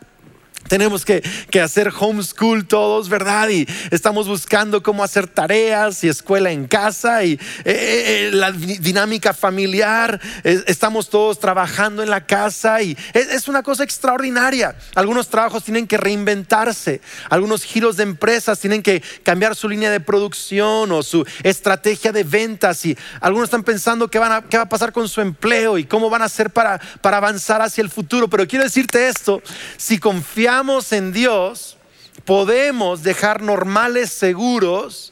Tenemos 0.67 1.05
que, 1.05 1.23
hacer 1.63 1.91
homeschool 1.97 2.67
todos, 2.67 3.07
¿verdad? 3.09 3.49
Y 3.49 3.67
estamos 3.89 4.27
buscando 4.27 4.83
cómo 4.83 5.03
hacer 5.03 5.27
tareas 5.27 6.03
y 6.03 6.09
escuela 6.09 6.51
en 6.51 6.67
casa 6.67 7.23
y 7.23 7.33
eh, 7.33 7.39
eh, 7.65 8.27
eh, 8.27 8.31
la 8.33 8.51
dinámica 8.51 9.33
familiar. 9.33 10.19
estamos 10.43 11.09
todos 11.09 11.39
trabajando 11.39 12.03
en 12.03 12.09
la 12.09 12.25
casa 12.25 12.81
y 12.81 12.97
es, 13.13 13.47
una 13.47 13.63
cosa 13.63 13.83
extraordinaria. 13.83 14.75
Algunos 14.95 15.29
trabajos 15.29 15.63
tienen 15.63 15.87
que 15.87 15.97
reinventarse, 15.97 17.01
algunos 17.29 17.63
giros 17.63 17.97
de 17.97 18.03
empresas 18.03 18.59
tienen 18.59 18.83
que 18.83 19.01
cambiar 19.23 19.55
su 19.55 19.69
línea 19.69 19.91
de 19.91 19.99
producción 19.99 20.91
o 20.91 21.03
su 21.03 21.25
estrategia 21.43 22.11
de 22.11 22.23
ventas 22.23 22.85
y 22.85 22.97
algunos 23.21 23.47
están 23.47 23.63
pensando 23.63 24.09
qué, 24.09 24.19
van 24.19 24.43
qué 24.49 24.57
va 24.57 24.63
a 24.63 24.69
pasar 24.69 24.91
con 24.91 25.07
su 25.07 25.21
empleo 25.21 25.77
y 25.77 25.85
cómo 25.85 26.09
van 26.09 26.21
a 26.21 26.25
hacer 26.25 26.49
para, 26.49 26.79
para 27.01 27.17
avanzar 27.17 27.61
hacia 27.61 27.81
el 27.81 27.89
futuro. 27.89 28.27
Pero 28.29 28.47
quiero 28.47 28.65
decirte 28.65 29.07
esto, 29.07 29.41
si 29.77 29.99
confiamos 29.99 30.54
en 30.93 31.11
Dios, 31.11 31.77
podemos 32.23 33.03
dejar 33.03 33.41
normales 33.41 34.09
seguros 34.09 35.11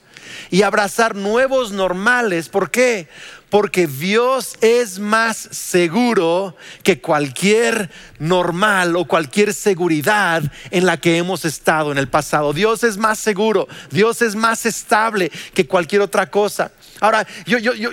y 0.50 0.62
abrazar 0.62 1.16
nuevos 1.16 1.74
normales. 1.74 2.48
¿Por 2.48 2.72
qué? 2.72 3.10
Porque 3.53 3.86
Dios 3.86 4.55
es 4.62 4.98
más 4.98 5.38
seguro 5.51 6.55
que 6.81 7.00
cualquier 7.00 7.91
normal 8.17 8.95
o 8.95 9.05
cualquier 9.05 9.53
seguridad 9.53 10.41
en 10.72 10.88
la 10.88 10.98
que 10.98 11.17
hemos 11.17 11.45
estado 11.45 11.91
en 11.91 12.00
el 12.00 12.07
pasado. 12.07 12.51
Dios 12.51 12.83
es 12.83 12.98
más 12.98 13.19
seguro, 13.19 13.67
Dios 13.91 14.24
es 14.24 14.33
más 14.33 14.65
estable 14.65 15.31
que 15.53 15.67
cualquier 15.67 16.01
otra 16.01 16.31
cosa. 16.31 16.72
Ahora, 17.00 17.27
yo, 17.45 17.60
yo, 17.60 17.74
yo, 17.74 17.91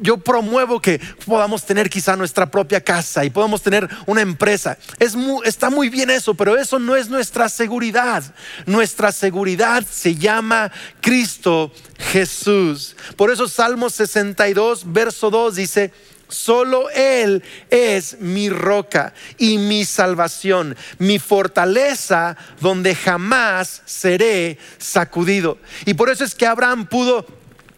yo, 0.00 0.18
promuevo 0.18 0.80
que 0.80 0.98
podamos 1.26 1.64
tener 1.64 1.90
quizá 1.90 2.16
nuestra 2.16 2.50
propia 2.50 2.80
casa 2.80 3.24
y 3.24 3.30
podamos 3.30 3.60
tener 3.60 3.88
una 4.06 4.22
empresa. 4.22 4.78
Es 4.98 5.14
está 5.44 5.68
muy 5.68 5.90
bien 5.90 6.08
eso, 6.08 6.32
pero 6.34 6.56
eso 6.56 6.78
no 6.78 6.96
es 6.96 7.10
nuestra 7.10 7.48
seguridad. 7.48 8.22
Nuestra 8.64 9.12
seguridad 9.12 9.84
se 9.84 10.14
llama 10.14 10.70
Cristo 11.00 11.72
Jesús. 12.00 12.96
Por 13.16 13.30
eso 13.30 13.46
Salmo 13.48 13.90
62, 13.90 14.92
verso 14.92 15.30
2 15.30 15.54
dice, 15.54 15.92
Solo 16.28 16.88
Él 16.90 17.42
es 17.70 18.20
mi 18.20 18.48
roca 18.50 19.12
y 19.36 19.58
mi 19.58 19.84
salvación, 19.84 20.76
mi 20.98 21.18
fortaleza 21.18 22.36
donde 22.60 22.94
jamás 22.94 23.82
seré 23.84 24.58
sacudido. 24.78 25.58
Y 25.86 25.94
por 25.94 26.08
eso 26.08 26.24
es 26.24 26.34
que 26.34 26.46
Abraham 26.46 26.86
pudo 26.86 27.26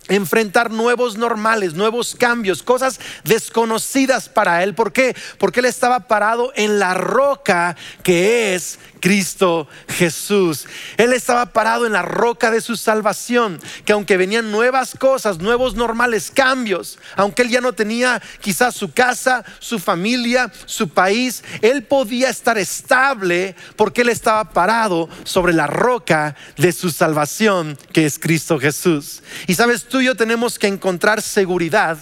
enfrentar 0.09 0.71
nuevos 0.71 1.17
normales, 1.17 1.75
nuevos 1.75 2.15
cambios, 2.15 2.63
cosas 2.63 3.01
desconocidas 3.25 4.29
para 4.29 4.63
él. 4.63 4.75
¿Por 4.75 4.93
qué? 4.93 5.17
Porque 5.39 5.61
él 5.61 5.67
estaba 5.67 6.01
parado 6.01 6.53
en 6.55 6.79
la 6.79 6.95
roca 6.95 7.77
que 8.03 8.55
es 8.55 8.79
Cristo 9.03 9.67
Jesús. 9.89 10.67
Él 10.97 11.13
estaba 11.13 11.47
parado 11.47 11.87
en 11.87 11.93
la 11.93 12.03
roca 12.03 12.53
de 12.53 12.61
su 12.61 12.77
salvación, 12.77 13.61
que 13.85 13.93
aunque 13.93 14.17
venían 14.17 14.53
nuevas 14.53 14.95
cosas, 14.97 15.39
nuevos 15.39 15.75
normales, 15.75 16.31
cambios, 16.31 17.01
aunque 17.17 17.43
él 17.43 17.51
ya 17.51 17.61
no 17.61 17.73
tenía 17.73 18.23
quizás 18.41 18.77
su 18.77 18.93
casa, 18.93 19.45
su 19.59 19.81
familia, 19.81 20.53
su 20.67 20.89
país, 20.89 21.43
él 21.63 21.83
podía 21.83 22.31
estar 22.31 22.57
estable 22.57 23.57
porque 23.75 24.03
él 24.03 24.09
estaba 24.09 24.51
parado 24.51 25.09
sobre 25.25 25.53
la 25.53 25.67
roca 25.67 26.37
de 26.57 26.71
su 26.71 26.91
salvación, 26.91 27.77
que 27.93 28.07
es 28.07 28.21
Cristo 28.21 28.61
Jesús. 28.61 29.25
Y 29.49 29.55
sabes, 29.55 29.89
tú 29.89 30.01
y 30.01 30.05
yo 30.05 30.15
tenemos 30.15 30.61
que 30.61 30.69
encontrar 30.69 31.23
seguridad 31.23 31.99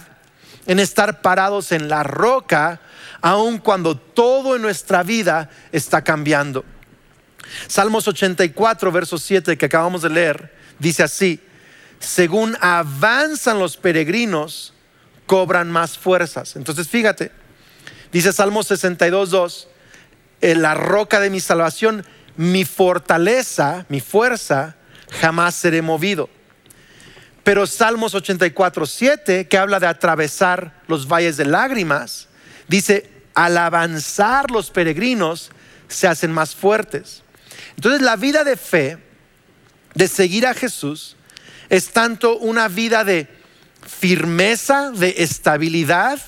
en 0.67 0.79
estar 0.79 1.21
parados 1.21 1.71
en 1.71 1.89
la 1.89 2.03
roca, 2.03 2.79
aun 3.21 3.57
cuando 3.57 3.97
todo 3.97 4.55
en 4.55 4.61
nuestra 4.61 5.01
vida 5.01 5.49
está 5.71 6.03
cambiando. 6.03 6.63
Salmos 7.67 8.07
84, 8.07 8.91
verso 8.91 9.17
7 9.17 9.57
que 9.57 9.65
acabamos 9.65 10.01
de 10.01 10.09
leer, 10.09 10.53
dice 10.79 11.03
así, 11.03 11.39
según 11.99 12.57
avanzan 12.61 13.59
los 13.59 13.77
peregrinos, 13.77 14.73
cobran 15.25 15.71
más 15.71 15.97
fuerzas. 15.97 16.55
Entonces 16.55 16.87
fíjate, 16.87 17.31
dice 18.11 18.33
Salmos 18.33 18.67
62, 18.67 19.29
2, 19.29 19.67
en 20.41 20.61
la 20.61 20.73
roca 20.73 21.19
de 21.19 21.29
mi 21.29 21.39
salvación, 21.39 22.05
mi 22.35 22.65
fortaleza, 22.65 23.85
mi 23.89 24.01
fuerza, 24.01 24.75
jamás 25.19 25.55
seré 25.55 25.81
movido. 25.81 26.29
Pero 27.43 27.65
Salmos 27.65 28.13
84, 28.13 28.85
7, 28.85 29.47
que 29.47 29.57
habla 29.57 29.79
de 29.79 29.87
atravesar 29.87 30.81
los 30.87 31.07
valles 31.07 31.37
de 31.37 31.45
lágrimas, 31.45 32.27
dice, 32.67 33.09
al 33.33 33.57
avanzar 33.57 34.51
los 34.51 34.69
peregrinos 34.69 35.51
se 35.87 36.07
hacen 36.07 36.31
más 36.31 36.55
fuertes. 36.55 37.20
Entonces 37.81 38.03
la 38.03 38.15
vida 38.15 38.43
de 38.43 38.57
fe, 38.57 38.99
de 39.95 40.07
seguir 40.07 40.45
a 40.45 40.53
Jesús, 40.53 41.15
es 41.67 41.89
tanto 41.89 42.37
una 42.37 42.67
vida 42.67 43.03
de 43.03 43.27
firmeza, 43.81 44.91
de 44.91 45.15
estabilidad, 45.17 46.19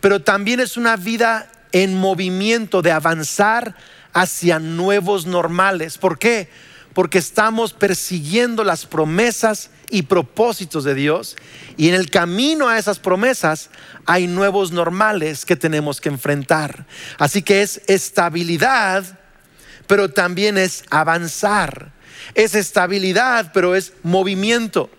pero 0.00 0.22
también 0.22 0.60
es 0.60 0.78
una 0.78 0.96
vida 0.96 1.52
en 1.72 1.94
movimiento, 2.00 2.80
de 2.80 2.90
avanzar 2.90 3.76
hacia 4.14 4.60
nuevos 4.60 5.26
normales. 5.26 5.98
¿Por 5.98 6.18
qué? 6.18 6.48
Porque 6.94 7.18
estamos 7.18 7.74
persiguiendo 7.74 8.64
las 8.64 8.86
promesas 8.86 9.68
y 9.90 10.04
propósitos 10.04 10.84
de 10.84 10.94
Dios 10.94 11.36
y 11.76 11.90
en 11.90 11.94
el 11.94 12.08
camino 12.08 12.70
a 12.70 12.78
esas 12.78 12.98
promesas 12.98 13.68
hay 14.06 14.26
nuevos 14.26 14.72
normales 14.72 15.44
que 15.44 15.54
tenemos 15.54 16.00
que 16.00 16.08
enfrentar. 16.08 16.86
Así 17.18 17.42
que 17.42 17.60
es 17.60 17.82
estabilidad 17.88 19.18
pero 19.86 20.10
también 20.10 20.58
es 20.58 20.84
avanzar. 20.90 21.92
Es 22.34 22.54
estabilidad, 22.54 23.50
pero 23.52 23.74
es 23.74 23.92
movimiento. 24.02 24.90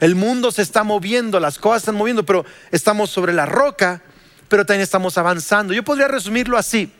El 0.00 0.16
mundo 0.16 0.50
se 0.50 0.62
está 0.62 0.84
moviendo, 0.84 1.40
las 1.40 1.58
cosas 1.58 1.82
están 1.82 1.94
moviendo, 1.94 2.26
pero 2.26 2.44
estamos 2.70 3.10
sobre 3.10 3.32
la 3.32 3.46
roca, 3.46 4.02
pero 4.48 4.66
también 4.66 4.82
estamos 4.82 5.16
avanzando. 5.16 5.72
Yo 5.72 5.82
podría 5.82 6.08
resumirlo 6.08 6.58
así. 6.58 6.92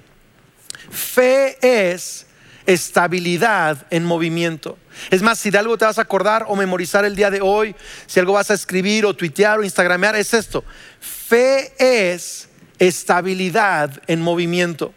Fe 0.90 1.58
es 1.60 2.26
estabilidad 2.66 3.86
en 3.90 4.04
movimiento. 4.04 4.78
Es 5.10 5.22
más, 5.22 5.38
si 5.38 5.50
de 5.50 5.58
algo 5.58 5.76
te 5.76 5.84
vas 5.84 5.98
a 5.98 6.02
acordar 6.02 6.46
o 6.48 6.56
memorizar 6.56 7.04
el 7.04 7.16
día 7.16 7.30
de 7.30 7.40
hoy, 7.40 7.74
si 8.06 8.20
algo 8.20 8.34
vas 8.34 8.50
a 8.50 8.54
escribir 8.54 9.04
o 9.04 9.14
tuitear 9.14 9.58
o 9.58 9.64
instagramear, 9.64 10.16
es 10.16 10.32
esto. 10.32 10.64
Fe 11.00 11.72
es 11.78 12.48
estabilidad 12.78 14.02
en 14.06 14.20
movimiento. 14.20 14.94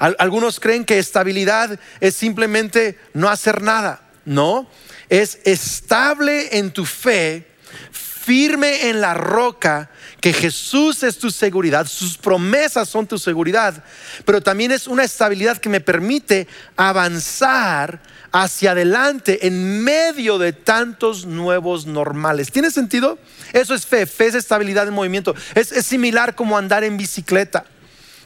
Algunos 0.00 0.60
creen 0.60 0.86
que 0.86 0.98
estabilidad 0.98 1.78
es 2.00 2.16
simplemente 2.16 2.98
no 3.12 3.28
hacer 3.28 3.60
nada. 3.60 4.02
No, 4.24 4.66
es 5.10 5.40
estable 5.44 6.56
en 6.58 6.72
tu 6.72 6.86
fe, 6.86 7.46
firme 7.92 8.88
en 8.88 9.02
la 9.02 9.12
roca, 9.12 9.90
que 10.20 10.32
Jesús 10.32 11.02
es 11.02 11.18
tu 11.18 11.30
seguridad, 11.30 11.86
sus 11.86 12.16
promesas 12.16 12.88
son 12.88 13.06
tu 13.06 13.18
seguridad, 13.18 13.84
pero 14.24 14.40
también 14.40 14.72
es 14.72 14.86
una 14.86 15.04
estabilidad 15.04 15.58
que 15.58 15.68
me 15.68 15.80
permite 15.80 16.46
avanzar 16.76 18.00
hacia 18.32 18.72
adelante 18.72 19.46
en 19.46 19.82
medio 19.82 20.38
de 20.38 20.52
tantos 20.52 21.26
nuevos 21.26 21.86
normales. 21.86 22.50
¿Tiene 22.50 22.70
sentido? 22.70 23.18
Eso 23.52 23.74
es 23.74 23.84
fe, 23.84 24.06
fe 24.06 24.28
es 24.28 24.34
estabilidad 24.34 24.88
en 24.88 24.94
movimiento. 24.94 25.34
Es, 25.54 25.72
es 25.72 25.84
similar 25.84 26.34
como 26.34 26.56
andar 26.56 26.84
en 26.84 26.96
bicicleta. 26.96 27.66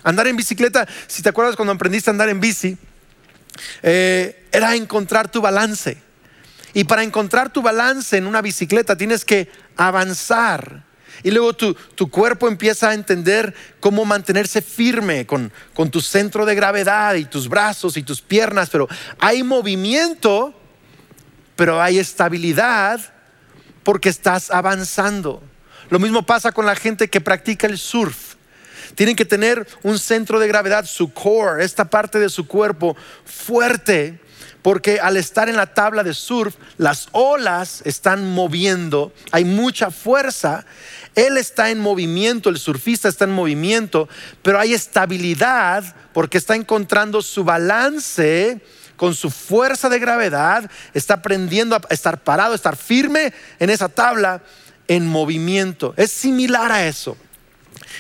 Andar 0.05 0.29
en 0.29 0.37
bicicleta, 0.37 0.87
si 1.07 1.23
te 1.23 1.31
acuerdas 1.31 1.57
cuando 1.57 1.73
aprendiste 1.73 2.11
a 2.11 2.13
andar 2.13 2.29
en 2.29 2.39
bici, 2.39 2.77
eh, 3.83 4.47
era 4.53 4.77
encontrar 4.77 5.31
tu 5.31 5.41
balance. 5.41 5.97
Y 6.75 6.85
para 6.85 7.03
encontrar 7.03 7.53
tu 7.53 7.63
balance 7.63 8.17
en 8.17 8.27
una 8.27 8.43
bicicleta 8.43 8.97
tienes 8.97 9.25
que 9.25 9.51
avanzar. 9.77 10.85
Y 11.23 11.31
luego 11.31 11.55
tu, 11.55 12.11
cuerpo 12.11 12.49
empieza 12.49 12.91
a 12.91 12.95
entender 12.95 13.55
cómo 13.81 14.05
mantenerse 14.05 14.61
firme 14.61 15.25
con, 15.25 15.53
con 15.73 15.91
tu 15.91 16.01
centro 16.01 16.45
de 16.45 16.55
gravedad 16.55 17.15
y 17.15 17.25
tus 17.25 17.49
brazos 17.49 17.97
y 17.97 18.03
tus 18.03 18.21
piernas. 18.21 18.69
Pero 18.69 18.89
hay 19.19 19.43
movimiento, 19.43 20.53
pero 21.57 21.81
hay 21.81 21.99
estabilidad 21.99 23.01
porque 23.85 24.09
estás 24.09 24.51
avanzando. 24.51 25.43
Lo 25.91 25.99
mismo 25.99 26.27
pasa 26.27 26.53
con 26.53 26.67
la 26.67 26.75
gente 26.75 27.09
que 27.09 27.21
practica 27.21 27.67
el 27.67 27.79
surf. 27.79 28.34
Tienen 28.95 29.17
que 29.17 29.25
tener 29.25 29.67
un 29.83 29.99
centro 29.99 30.39
de 30.39 30.49
gravedad, 30.49 30.85
su 30.85 31.13
core, 31.13 31.65
esta 31.65 31.85
parte 31.87 32.19
de 32.19 32.29
su 32.29 32.47
cuerpo 32.47 32.97
fuerte, 33.25 34.21
porque 34.63 34.99
al 34.99 35.17
estar 35.17 35.49
en 35.49 35.57
la 35.57 35.75
tabla 35.75 36.03
de 36.03 36.15
surf, 36.15 36.55
las 36.79 37.09
olas 37.13 37.83
están 37.85 38.31
moviendo, 38.31 39.13
hay 39.31 39.45
mucha 39.45 39.91
fuerza, 39.91 40.65
él 41.15 41.37
está 41.37 41.71
en 41.71 41.81
movimiento, 41.81 42.49
el 42.49 42.59
surfista 42.59 43.09
está 43.09 43.25
en 43.25 43.33
movimiento, 43.33 44.09
pero 44.43 44.59
hay 44.59 44.73
estabilidad 44.73 45.85
porque 46.13 46.39
está 46.39 46.55
encontrando 46.55 47.21
su 47.21 47.45
balance 47.45 48.61
con 48.97 49.15
su 49.15 49.31
fuerza 49.31 49.89
de 49.89 49.99
gravedad, 49.99 50.71
está 50.95 51.15
aprendiendo 51.15 51.77
a 51.77 51.83
estar 51.91 52.23
parado, 52.23 52.53
a 52.53 52.57
estar 52.57 52.77
firme 52.77 53.33
en 53.59 53.71
esa 53.71 53.89
tabla 53.89 54.43
en 54.89 55.07
movimiento. 55.07 55.95
Es 55.97 56.11
similar 56.11 56.73
a 56.73 56.87
eso. 56.87 57.17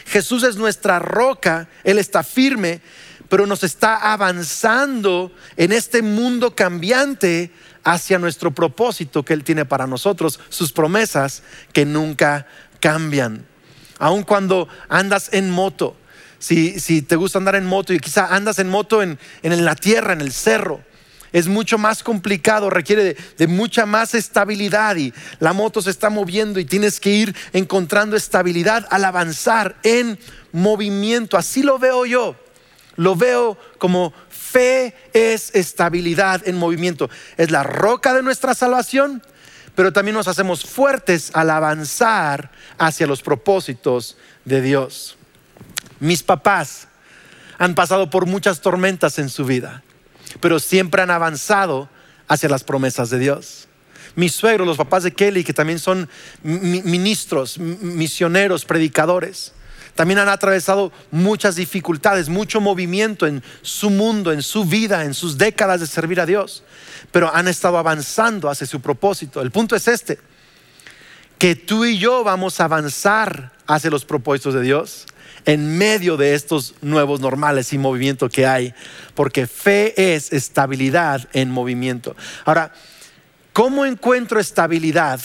Jesús 0.07 0.43
es 0.43 0.57
nuestra 0.57 0.99
roca, 0.99 1.69
Él 1.83 1.99
está 1.99 2.23
firme, 2.23 2.81
pero 3.29 3.47
nos 3.47 3.65
está 3.65 4.13
avanzando 4.13 5.33
en 5.57 5.73
este 5.73 6.03
mundo 6.03 6.55
cambiante 6.55 7.51
hacia 7.83 8.19
nuestro 8.19 8.51
propósito 8.51 9.25
que 9.25 9.35
Él 9.35 9.45
tiene 9.45 9.65
para 9.65 9.87
nosotros, 9.87 10.41
sus 10.49 10.73
promesas 10.73 11.43
que 11.73 11.85
nunca 11.85 12.47
cambian. 12.81 13.47
Aun 13.99 14.23
cuando 14.23 14.69
andas 14.89 15.31
en 15.33 15.51
moto, 15.51 15.97
si, 16.39 17.03
te 17.03 17.17
gusta 17.17 17.39
andar 17.39 17.55
en 17.55 17.65
moto 17.65 17.95
y 17.95 18.01
quizá 18.01 18.35
andas 18.35 18.59
en 18.59 18.69
moto 18.69 19.03
en, 19.03 19.19
la 19.43 19.75
tierra, 19.75 20.13
en 20.13 20.21
el 20.21 20.33
cerro, 20.33 20.83
es 21.35 21.49
mucho 21.49 21.79
más 21.79 22.05
complicado, 22.05 22.71
requiere 22.71 23.17
de, 23.37 23.47
mucha 23.49 23.87
más 23.87 24.15
estabilidad 24.15 24.95
y 24.95 25.13
la 25.41 25.53
moto 25.53 25.83
se 25.83 25.91
está 25.91 26.09
moviendo 26.09 26.61
y 26.61 26.65
tienes 26.65 27.01
que 27.01 27.11
ir 27.11 27.35
encontrando 27.53 28.15
estabilidad 28.15 28.87
al 28.89 29.05
avanzar 29.05 29.75
en 29.83 30.17
movimiento. 30.53 31.37
Así 31.37 31.65
lo 31.65 31.81
veo 31.81 32.07
yo. 32.07 32.37
Lo 32.95 33.17
veo 33.17 33.59
como 33.79 34.15
fe 34.31 34.95
es 35.13 35.53
estabilidad 35.57 36.47
en 36.47 36.57
movimiento. 36.57 37.11
Es 37.37 37.51
la 37.51 37.65
roca 37.65 38.15
de 38.15 38.23
nuestra 38.23 38.55
salvación, 38.55 39.21
pero 39.75 39.93
también 39.93 40.15
nos 40.15 40.29
hacemos 40.29 40.65
fuertes 40.65 41.33
al 41.35 41.51
avanzar 41.51 42.53
hacia 42.79 43.09
los 43.09 43.23
propósitos 43.23 44.17
de 44.45 44.63
Dios. 44.63 45.17
Mis 45.99 46.23
papás 46.23 46.87
han 47.59 47.75
pasado 47.75 48.09
por 48.09 48.27
muchas 48.27 48.61
tormentas 48.61 49.19
en 49.19 49.29
su 49.29 49.45
vida, 49.45 49.83
pero 50.41 50.59
siempre 50.59 51.03
han 51.03 51.11
avanzado 51.11 51.89
hacia 52.29 52.49
las 52.49 52.65
promesas 52.65 53.11
de 53.11 53.19
Dios. 53.19 53.69
Mis 54.17 54.33
suegros, 54.33 54.67
los 54.67 54.77
papás 54.77 55.03
de 55.03 55.13
Kelly, 55.13 55.45
que 55.45 55.53
también 55.53 55.79
son 55.79 56.09
ministros, 56.43 57.59
misioneros, 57.59 58.65
predicadores, 58.65 59.53
también 59.95 60.19
han 60.19 60.29
atravesado 60.29 60.93
muchas 61.11 61.57
dificultades, 61.57 62.29
mucho 62.29 62.61
movimiento 62.61 63.27
en 63.27 63.43
su 63.63 63.91
mundo, 63.91 64.33
en 64.33 64.43
su 64.43 64.65
vida, 64.65 65.05
en 65.05 65.15
sus 65.15 65.39
décadas 65.39 65.81
de 65.81 65.87
servir 65.87 66.21
a 66.21 66.27
Dios, 66.27 66.65
pero 67.13 67.33
han 67.35 67.49
estado 67.49 67.79
avanzando 67.79 68.51
hacia 68.51 68.67
su 68.67 68.81
propósito. 68.81 69.41
El 69.41 69.53
punto 69.53 69.77
es 69.77 69.87
este, 69.87 70.19
que 71.39 71.55
tú 71.55 71.85
y 71.85 71.99
yo 71.99 72.25
vamos 72.25 72.61
a 72.61 72.65
avanzar 72.65 73.53
hacia 73.67 73.91
los 73.91 74.05
propósitos 74.05 74.55
de 74.55 74.63
Dios 74.63 75.07
en 75.45 75.77
medio 75.77 76.17
de 76.17 76.35
estos 76.35 76.75
nuevos 76.81 77.21
normales 77.21 77.73
y 77.73 77.79
movimiento 77.79 78.29
que 78.29 78.47
hay, 78.47 78.75
porque 79.15 79.47
fe 79.47 80.15
es 80.15 80.33
estabilidad 80.33 81.29
en 81.33 81.51
movimiento. 81.51 82.17
Ahora, 82.45 82.73
¿cómo 83.53 83.85
encuentro 83.85 84.41
estabilidad 84.41 85.21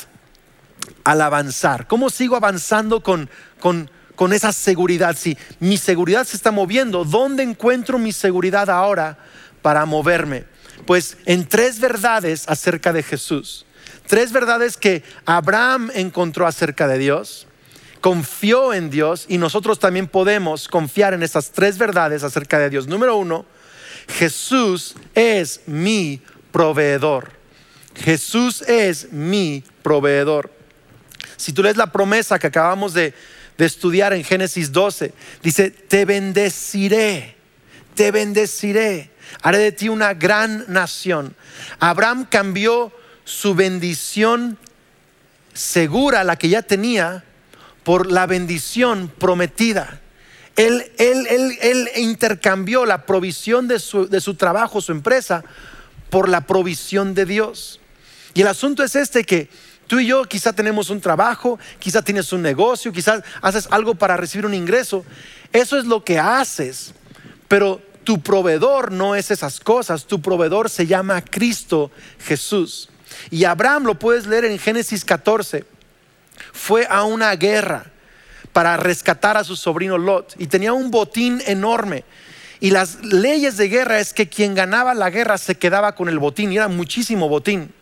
al 1.04 1.22
avanzar? 1.22 1.88
¿Cómo 1.88 2.10
sigo 2.10 2.36
avanzando 2.36 3.02
con, 3.02 3.30
con 3.60 3.90
con 4.20 4.34
esa 4.34 4.52
seguridad. 4.52 5.16
Si 5.18 5.38
mi 5.62 5.78
seguridad 5.78 6.26
se 6.26 6.36
está 6.36 6.52
moviendo, 6.52 7.06
¿dónde 7.06 7.42
encuentro 7.42 7.98
mi 7.98 8.12
seguridad 8.12 8.70
ahora 8.70 9.18
para 9.62 9.86
moverme? 9.86 10.44
Pues 10.86 11.16
en 11.26 11.48
tres 11.48 11.80
verdades 11.80 12.44
acerca 12.50 12.92
de 12.92 13.02
Jesús. 13.02 13.66
Tres 14.08 14.34
verdades 14.34 14.76
que 14.76 15.04
Abraham 15.26 15.90
encontró 15.94 16.48
acerca 16.48 16.90
de 16.90 16.98
Dios, 16.98 17.48
confió 18.02 18.74
en 18.74 18.90
Dios 18.90 19.26
y 19.28 19.38
nosotros 19.38 19.80
también 19.80 20.08
podemos 20.08 20.68
confiar 20.68 21.14
en 21.14 21.24
esas 21.24 21.52
tres 21.52 21.78
verdades 21.78 22.24
acerca 22.24 22.60
de 22.60 22.70
Dios. 22.70 22.88
Número 22.88 23.18
uno, 23.18 23.46
Jesús 24.08 24.96
es 25.14 25.62
mi 25.66 26.22
proveedor. 26.52 27.32
Jesús 27.96 28.62
es 28.64 29.12
mi 29.12 29.64
proveedor. 29.84 30.52
Si 31.38 31.54
tú 31.54 31.64
lees 31.64 31.78
la 31.78 31.92
promesa 31.92 32.40
que 32.40 32.48
acabamos 32.48 32.94
de, 32.94 33.14
de 33.60 33.66
estudiar 33.66 34.14
en 34.14 34.24
Génesis 34.24 34.72
12. 34.72 35.14
Dice, 35.44 35.70
te 35.70 36.06
bendeciré, 36.06 37.36
te 37.94 38.10
bendeciré, 38.10 39.12
haré 39.42 39.58
de 39.58 39.74
ti 39.74 39.90
una 39.90 40.14
gran 40.14 40.64
nación. 40.70 41.36
Abraham 41.78 42.26
cambió 42.30 42.94
su 43.26 43.56
bendición 43.56 44.58
segura, 45.54 46.24
la 46.24 46.38
que 46.38 46.48
ya 46.48 46.62
tenía, 46.62 47.26
por 47.90 48.12
la 48.12 48.28
bendición 48.28 49.12
prometida. 49.18 50.00
Él, 50.56 50.92
él, 51.00 51.26
él, 51.60 51.90
intercambió 51.96 52.86
la 52.86 53.08
provisión 53.08 53.68
de 53.68 53.80
su, 53.80 54.08
de 54.08 54.22
su 54.22 54.36
trabajo, 54.36 54.80
su 54.80 54.92
empresa, 54.92 55.44
por 56.12 56.30
la 56.30 56.42
provisión 56.42 57.16
de 57.16 57.26
Dios. 57.26 57.80
Y 58.36 58.42
el 58.42 58.48
asunto 58.48 58.84
es 58.84 58.96
este 58.96 59.24
que 59.24 59.50
Tú 59.88 59.98
y 59.98 60.06
yo 60.06 60.24
quizá 60.26 60.54
tenemos 60.54 60.92
un 60.92 61.02
trabajo, 61.02 61.58
quizá 61.80 62.04
tienes 62.04 62.32
un 62.32 62.44
negocio, 62.44 62.92
quizás 62.92 63.24
haces 63.42 63.68
algo 63.72 63.96
para 63.96 64.18
recibir 64.18 64.46
un 64.46 64.54
ingreso. 64.54 65.04
Eso 65.52 65.76
es 65.80 65.86
lo 65.86 66.04
que 66.04 66.20
haces. 66.20 66.94
Pero 67.48 67.82
tu 68.04 68.22
proveedor 68.22 68.92
no 68.92 69.16
es 69.16 69.32
esas 69.32 69.60
cosas. 69.60 70.06
Tu 70.06 70.22
proveedor 70.22 70.70
se 70.70 70.86
llama 70.86 71.24
Cristo 71.24 71.90
Jesús. 72.20 72.88
Y 73.32 73.46
Abraham, 73.46 73.86
lo 73.86 73.98
puedes 73.98 74.28
leer 74.28 74.46
en 74.46 74.60
Génesis 74.60 75.04
14, 75.04 75.66
fue 76.60 76.86
a 76.90 77.04
una 77.04 77.36
guerra 77.36 77.86
para 78.52 78.78
rescatar 78.78 79.38
a 79.38 79.44
su 79.44 79.56
sobrino 79.56 79.98
Lot 79.98 80.36
y 80.38 80.48
tenía 80.48 80.74
un 80.74 80.92
botín 80.92 81.42
enorme. 81.48 82.04
Y 82.60 82.72
las 82.72 83.02
leyes 83.04 83.56
de 83.56 83.70
guerra 83.70 84.00
es 84.00 84.14
que 84.14 84.28
quien 84.28 84.54
ganaba 84.54 84.94
la 84.94 85.10
guerra 85.10 85.38
se 85.38 85.56
quedaba 85.56 85.96
con 85.96 86.10
el 86.10 86.20
botín 86.20 86.52
y 86.52 86.58
era 86.58 86.68
muchísimo 86.68 87.30
botín. 87.30 87.74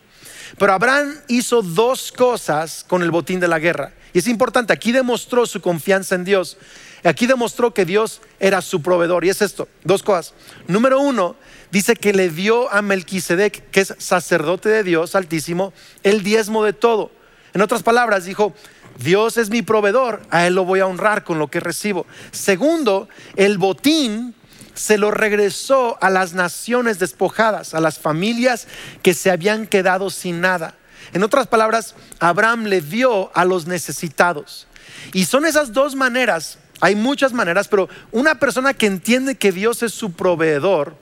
Pero 0.60 0.74
Abraham 0.74 1.16
hizo 1.28 1.64
dos 1.64 2.12
cosas 2.12 2.86
con 2.88 3.02
el 3.02 3.10
botín 3.10 3.40
de 3.40 3.48
la 3.48 3.60
guerra. 3.60 3.92
Y 4.14 4.20
es 4.20 4.28
importante, 4.28 4.72
aquí 4.72 4.92
demostró 4.92 5.46
su 5.48 5.60
confianza 5.60 6.16
en 6.16 6.24
Dios. 6.24 6.58
Aquí 7.04 7.26
demostró 7.26 7.74
que 7.74 7.86
Dios 7.86 8.22
era 8.40 8.62
su 8.62 8.82
proveedor. 8.82 9.26
Y 9.26 9.30
es 9.30 9.42
esto, 9.42 9.68
dos 9.84 10.04
cosas. 10.04 10.34
Número 10.68 11.00
uno, 11.00 11.36
dice 11.72 11.96
que 11.96 12.14
le 12.14 12.30
dio 12.30 12.72
a 12.72 12.82
Melquisedec, 12.82 13.70
que 13.72 13.82
es 13.82 13.96
sacerdote 13.98 14.70
de 14.70 14.84
Dios 14.84 15.16
altísimo, 15.16 15.74
el 16.04 16.24
diezmo 16.24 16.64
de 16.64 16.74
todo. 16.74 17.17
En 17.58 17.64
otras 17.64 17.82
palabras, 17.82 18.26
dijo, 18.26 18.54
Dios 19.00 19.38
es 19.38 19.50
mi 19.50 19.64
proveedor, 19.64 20.22
a 20.30 20.46
Él 20.46 20.54
lo 20.54 20.64
voy 20.64 20.80
a 20.80 20.86
honrar 20.86 21.24
con 21.24 21.40
lo 21.40 21.48
que 21.48 21.60
recibo. 21.60 22.06
Segundo, 22.30 23.10
el 23.36 23.58
botín 23.58 24.36
se 24.76 25.00
lo 25.00 25.10
regresó 25.10 25.98
a 26.00 26.12
las 26.12 26.36
naciones 26.36 27.00
despojadas, 27.00 27.74
a 27.74 27.82
las 27.82 27.98
familias 27.98 28.68
que 29.02 29.16
se 29.16 29.32
habían 29.32 29.66
quedado 29.66 30.12
sin 30.12 30.40
nada. 30.40 30.76
En 31.14 31.24
otras 31.24 31.48
palabras, 31.48 31.96
Abraham 32.20 32.66
le 32.66 32.82
dio 32.82 33.36
a 33.36 33.44
los 33.44 33.66
necesitados. 33.66 34.68
Y 35.12 35.26
son 35.26 35.48
esas 35.48 35.74
dos 35.74 35.96
maneras, 35.96 36.60
hay 36.80 36.94
muchas 36.94 37.34
maneras, 37.34 37.68
pero 37.68 37.90
una 38.12 38.36
persona 38.36 38.76
que 38.76 38.86
entiende 38.86 39.34
que 39.34 39.52
Dios 39.52 39.82
es 39.82 39.96
su 39.96 40.12
proveedor 40.12 40.96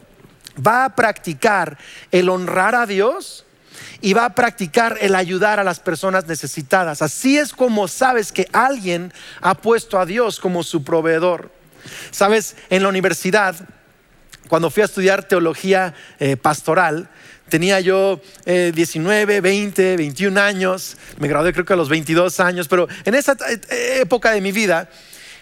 va 0.66 0.86
a 0.86 0.96
practicar 0.96 1.78
el 2.14 2.30
honrar 2.30 2.76
a 2.76 2.86
Dios 2.86 3.45
y 4.06 4.14
va 4.14 4.26
a 4.26 4.36
practicar 4.36 5.00
el 5.02 5.16
ayudar 5.16 5.60
a 5.60 5.64
las 5.64 5.80
personas 5.80 6.28
necesitadas. 6.28 7.02
Así 7.02 7.40
es 7.40 7.54
como 7.54 7.88
sabes 7.88 8.32
que 8.32 8.48
alguien 8.54 9.12
ha 9.42 9.56
puesto 9.56 9.98
a 9.98 10.06
Dios 10.06 10.40
como 10.40 10.62
su 10.62 10.84
proveedor. 10.84 11.50
Sabes, 12.12 12.56
en 12.70 12.84
la 12.84 12.90
universidad, 12.90 13.56
cuando 14.48 14.70
fui 14.70 14.84
a 14.84 14.86
estudiar 14.86 15.24
teología 15.24 15.96
eh, 16.20 16.38
pastoral, 16.38 17.10
tenía 17.50 17.80
yo 17.80 18.22
19, 18.46 19.42
20, 19.42 19.98
21 19.98 20.40
años, 20.40 20.98
me 21.18 21.28
gradué 21.28 21.52
creo 21.52 21.66
que 21.66 21.74
a 21.74 21.76
los 21.76 21.90
22 21.90 22.40
años, 22.40 22.68
pero 22.68 22.88
en 23.06 23.16
esa 23.16 23.36
eh, 23.50 24.02
época 24.02 24.34
de 24.34 24.42
mi 24.42 24.52
vida, 24.52 24.88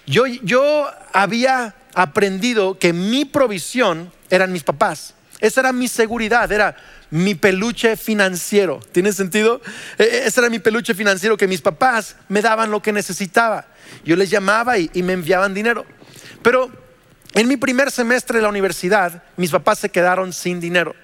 yo, 0.06 0.26
yo 0.26 0.89
había 1.12 1.76
aprendido 1.95 2.80
que 2.80 2.93
mi 2.93 3.26
provisión 3.26 4.10
eran 4.30 4.54
mis 4.54 4.63
papás. 4.63 5.15
Esa 5.41 5.60
era 5.60 5.73
mi 5.73 5.89
seguridad, 5.89 6.49
era 6.49 6.78
mi 7.13 7.36
peluche 7.36 7.95
financiero. 7.95 8.80
¿Tiene 8.91 9.13
sentido? 9.13 9.62
E, 9.99 10.04
e, 10.04 10.26
ese 10.26 10.39
era 10.39 10.49
mi 10.49 10.58
peluche 10.58 10.95
financiero 10.95 11.38
que 11.38 11.47
mis 11.47 11.62
papás 11.62 12.15
me 12.28 12.41
daban 12.41 12.71
lo 12.71 12.82
que 12.82 12.91
necesitaba. 12.91 13.67
Yo 14.04 14.15
les 14.15 14.32
llamaba 14.32 14.80
y, 14.80 14.89
me 15.04 15.13
enviaban 15.13 15.54
dinero. 15.54 15.86
Pero 16.41 16.71
en 17.36 17.47
mi 17.47 17.56
primer 17.56 17.91
semestre 17.91 18.39
de 18.39 18.41
la 18.41 18.49
universidad, 18.49 19.21
mis 19.38 19.52
papás 19.52 19.78
se 19.78 19.89
quedaron 19.89 20.34
sin 20.34 20.60
dinero. 20.60 20.95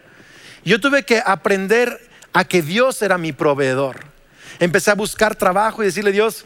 Yo 0.66 0.82
tuve 0.82 1.04
que 1.04 1.22
aprender 1.24 2.10
a 2.34 2.44
que 2.44 2.64
Dios 2.64 3.04
era 3.04 3.20
mi 3.20 3.32
proveedor. 3.32 3.98
Empecé 4.58 4.90
a 4.90 4.96
buscar 4.96 5.36
trabajo 5.36 5.84
y 5.84 5.86
decirle, 5.86 6.12
Dios, 6.12 6.44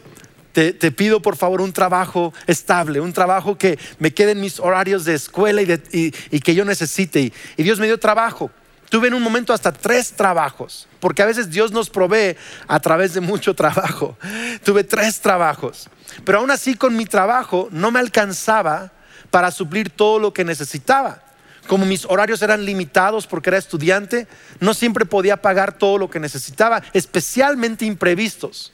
te, 0.52 0.73
pido 0.91 1.21
por 1.21 1.38
favor 1.38 1.62
un 1.62 1.71
trabajo 1.71 2.34
estable, 2.47 2.99
un 2.99 3.13
trabajo 3.13 3.58
que 3.58 3.80
me 3.99 4.13
quede 4.13 4.34
en 4.34 4.41
mis 4.41 4.60
horarios 4.60 5.06
de 5.06 5.13
escuela 5.13 5.62
y, 5.62 6.12
que 6.41 6.54
yo 6.54 6.65
necesite. 6.65 7.32
y 7.56 7.63
Dios 7.63 7.80
me 7.80 7.86
dio 7.86 7.97
trabajo. 7.97 8.52
Tuve 8.93 9.08
en 9.08 9.15
un 9.15 9.23
momento 9.23 9.53
hasta 9.53 9.71
tres 9.73 10.12
trabajos, 10.12 10.88
porque 10.99 11.23
a 11.23 11.25
veces 11.25 11.49
Dios 11.49 11.71
nos 11.71 11.89
provee 11.89 12.38
a 12.67 12.79
través 12.79 13.15
de 13.15 13.21
mucho 13.21 13.56
trabajo. 13.56 14.15
Tuve 14.63 14.84
tres 14.84 15.19
trabajos, 15.19 15.89
pero 16.23 16.38
aún 16.38 16.51
así 16.51 16.75
con 16.75 16.95
mi 16.95 17.08
trabajo 17.08 17.69
no 17.71 17.89
me 17.89 17.99
alcanzaba 17.99 18.91
para 19.32 19.49
suplir 19.49 19.89
todo 19.89 20.19
lo 20.19 20.32
que 20.32 20.45
necesitaba. 20.45 21.23
Como 21.65 21.88
mis 21.88 22.06
horarios 22.06 22.43
eran 22.43 22.65
limitados 22.65 23.25
porque 23.25 23.49
era 23.49 23.58
estudiante, 23.58 24.27
no 24.60 24.75
siempre 24.75 25.06
podía 25.06 25.38
pagar 25.38 25.75
todo 25.75 25.97
lo 25.97 26.12
que 26.12 26.19
necesitaba, 26.19 26.84
especialmente 26.93 27.86
imprevistos. 27.86 28.73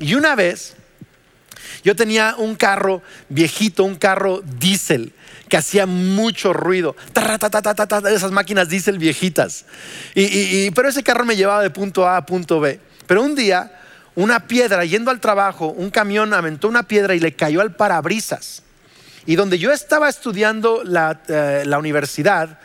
Y 0.00 0.16
una 0.16 0.34
vez 0.34 0.74
yo 1.84 1.94
tenía 1.94 2.34
un 2.36 2.56
carro 2.56 3.02
viejito, 3.28 3.84
un 3.84 3.94
carro 3.94 4.42
diésel 4.42 5.14
que 5.50 5.56
hacía 5.58 5.84
mucho 5.84 6.54
ruido. 6.54 6.96
esas 8.08 8.30
máquinas 8.30 8.70
diésel 8.70 8.98
viejitas. 8.98 9.66
Y, 10.14 10.70
pero 10.70 10.88
ese 10.88 11.02
carro 11.02 11.26
me 11.26 11.36
llevaba 11.36 11.62
de 11.62 11.70
punto 11.70 12.08
A 12.08 12.16
a 12.16 12.24
punto 12.24 12.60
B. 12.60 12.80
Pero 13.06 13.22
un 13.22 13.34
día, 13.34 13.78
una 14.14 14.46
piedra, 14.46 14.84
yendo 14.84 15.10
al 15.10 15.20
trabajo, 15.20 15.66
un 15.66 15.90
camión 15.90 16.32
aventó 16.32 16.68
una 16.68 16.84
piedra 16.84 17.14
y 17.14 17.20
le 17.20 17.34
cayó 17.34 17.60
al 17.60 17.74
parabrisas. 17.74 18.62
Y 19.26 19.34
donde 19.34 19.58
yo 19.58 19.72
estaba 19.72 20.08
estudiando 20.08 20.82
la, 20.84 21.20
eh, 21.28 21.64
la 21.66 21.78
universidad, 21.78 22.60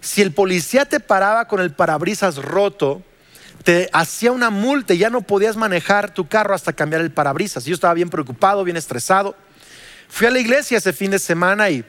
si 0.00 0.20
el 0.22 0.32
policía 0.32 0.84
te 0.84 1.00
paraba 1.00 1.48
con 1.48 1.60
el 1.60 1.72
parabrisas 1.72 2.36
roto, 2.36 3.02
te 3.64 3.88
hacía 3.92 4.32
una 4.32 4.50
multa 4.50 4.92
y 4.92 4.98
ya 4.98 5.10
no 5.10 5.22
podías 5.22 5.56
manejar 5.56 6.12
tu 6.12 6.28
carro 6.28 6.54
hasta 6.54 6.74
cambiar 6.74 7.00
el 7.00 7.10
parabrisas. 7.10 7.64
Yo 7.64 7.74
estaba 7.74 7.94
bien 7.94 8.10
preocupado, 8.10 8.64
bien 8.64 8.76
estresado. 8.76 9.34
Fui 10.08 10.26
a 10.26 10.30
la 10.30 10.38
iglesia 10.38 10.78
ese 10.78 10.92
fin 10.92 11.10
de 11.10 11.18
semana 11.18 11.68
y 11.70 11.84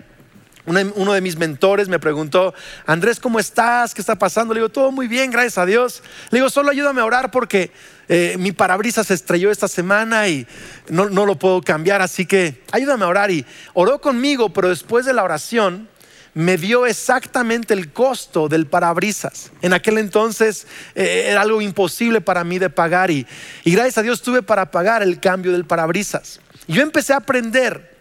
uno 0.66 1.14
de 1.14 1.22
mis 1.22 1.38
mentores 1.38 1.88
me 1.90 2.00
preguntó, 2.00 2.54
Andrés, 2.86 3.20
¿cómo 3.20 3.40
estás? 3.40 3.94
¿Qué 3.94 4.02
está 4.02 4.16
pasando? 4.16 4.54
Le 4.54 4.60
digo, 4.60 4.70
todo 4.70 4.92
muy 4.92 5.08
bien, 5.08 5.32
gracias 5.32 5.58
a 5.58 5.66
Dios. 5.66 6.04
Le 6.30 6.40
digo, 6.40 6.50
solo 6.50 6.70
ayúdame 6.70 7.02
a 7.02 7.06
orar 7.06 7.32
porque 7.32 7.72
eh, 8.08 8.36
mi 8.38 8.52
parabrisas 8.52 9.08
se 9.08 9.14
estrelló 9.14 9.52
esta 9.52 9.68
semana 9.68 10.28
y 10.28 10.46
no, 10.90 11.10
no, 11.10 11.26
lo 11.26 11.38
puedo 11.38 11.62
cambiar, 11.62 12.02
así 12.02 12.26
que 12.26 12.64
ayúdame 12.72 13.06
a 13.06 13.08
orar. 13.08 13.32
Y 13.32 13.46
oró 13.74 14.00
conmigo, 14.00 14.54
pero 14.54 14.70
después 14.70 15.06
de 15.06 15.14
la 15.14 15.24
oración 15.24 15.88
me 16.34 16.58
dio 16.58 16.86
exactamente 16.86 17.74
el 17.74 17.92
costo 17.92 18.48
del 18.48 18.68
parabrisas. 18.68 19.52
En 19.62 19.74
aquel 19.74 19.98
entonces 19.98 20.68
eh, 20.96 21.26
era 21.28 21.42
algo 21.42 21.62
imposible 21.62 22.22
para 22.22 22.44
mí 22.44 22.60
de 22.60 22.70
pagar 22.70 23.12
y, 23.12 23.26
y 23.64 23.72
gracias 23.72 23.98
a 23.98 24.02
Dios 24.04 24.22
tuve 24.22 24.44
para 24.44 24.72
pagar 24.72 25.02
el 25.02 25.20
cambio 25.20 25.52
del 25.52 25.66
parabrisas. 25.66 26.40
Yo 26.68 26.82
empecé 26.82 27.14
a 27.14 27.18
aprender 27.18 27.98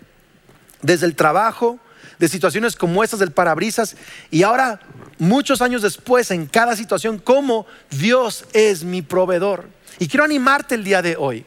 desde 0.83 1.07
el 1.07 1.15
trabajo, 1.17 1.81
de 2.19 2.29
situaciones 2.29 2.77
como 2.77 3.03
estas 3.05 3.21
del 3.21 3.33
parabrisas 3.33 3.97
y 4.31 4.43
ahora, 4.43 4.81
muchos 5.19 5.63
años 5.63 5.83
después, 5.83 6.31
en 6.31 6.47
cada 6.47 6.77
situación, 6.77 7.19
cómo 7.19 7.67
Dios 7.91 8.45
es 8.53 8.85
mi 8.85 9.03
proveedor. 9.03 9.69
Y 9.99 10.09
quiero 10.09 10.25
animarte 10.25 10.75
el 10.75 10.85
día 10.85 11.03
de 11.03 11.17
hoy. 11.17 11.45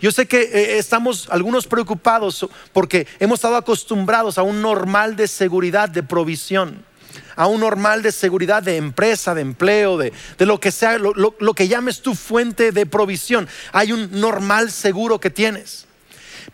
Yo 0.00 0.10
sé 0.10 0.26
que 0.26 0.40
eh, 0.42 0.78
estamos 0.78 1.28
algunos 1.30 1.66
preocupados 1.66 2.48
porque 2.72 3.06
hemos 3.20 3.38
estado 3.38 3.56
acostumbrados 3.56 4.36
a 4.36 4.42
un 4.42 4.60
normal 4.60 5.14
de 5.14 5.28
seguridad, 5.28 5.88
de 5.88 6.02
provisión, 6.02 6.84
a 7.36 7.46
un 7.46 7.60
normal 7.60 8.02
de 8.02 8.10
seguridad 8.10 8.64
de 8.64 8.78
empresa, 8.78 9.34
de 9.34 9.42
empleo, 9.42 9.98
de, 9.98 10.12
lo 10.38 10.58
que 10.58 10.72
sea, 10.72 10.98
lo, 10.98 11.12
lo 11.14 11.54
que 11.54 11.68
llames 11.68 12.02
tu 12.02 12.16
fuente 12.16 12.72
de 12.72 12.84
provisión. 12.84 13.48
Hay 13.72 13.92
un 13.92 14.20
normal 14.20 14.72
seguro 14.72 15.20
que 15.20 15.30
tienes. 15.30 15.86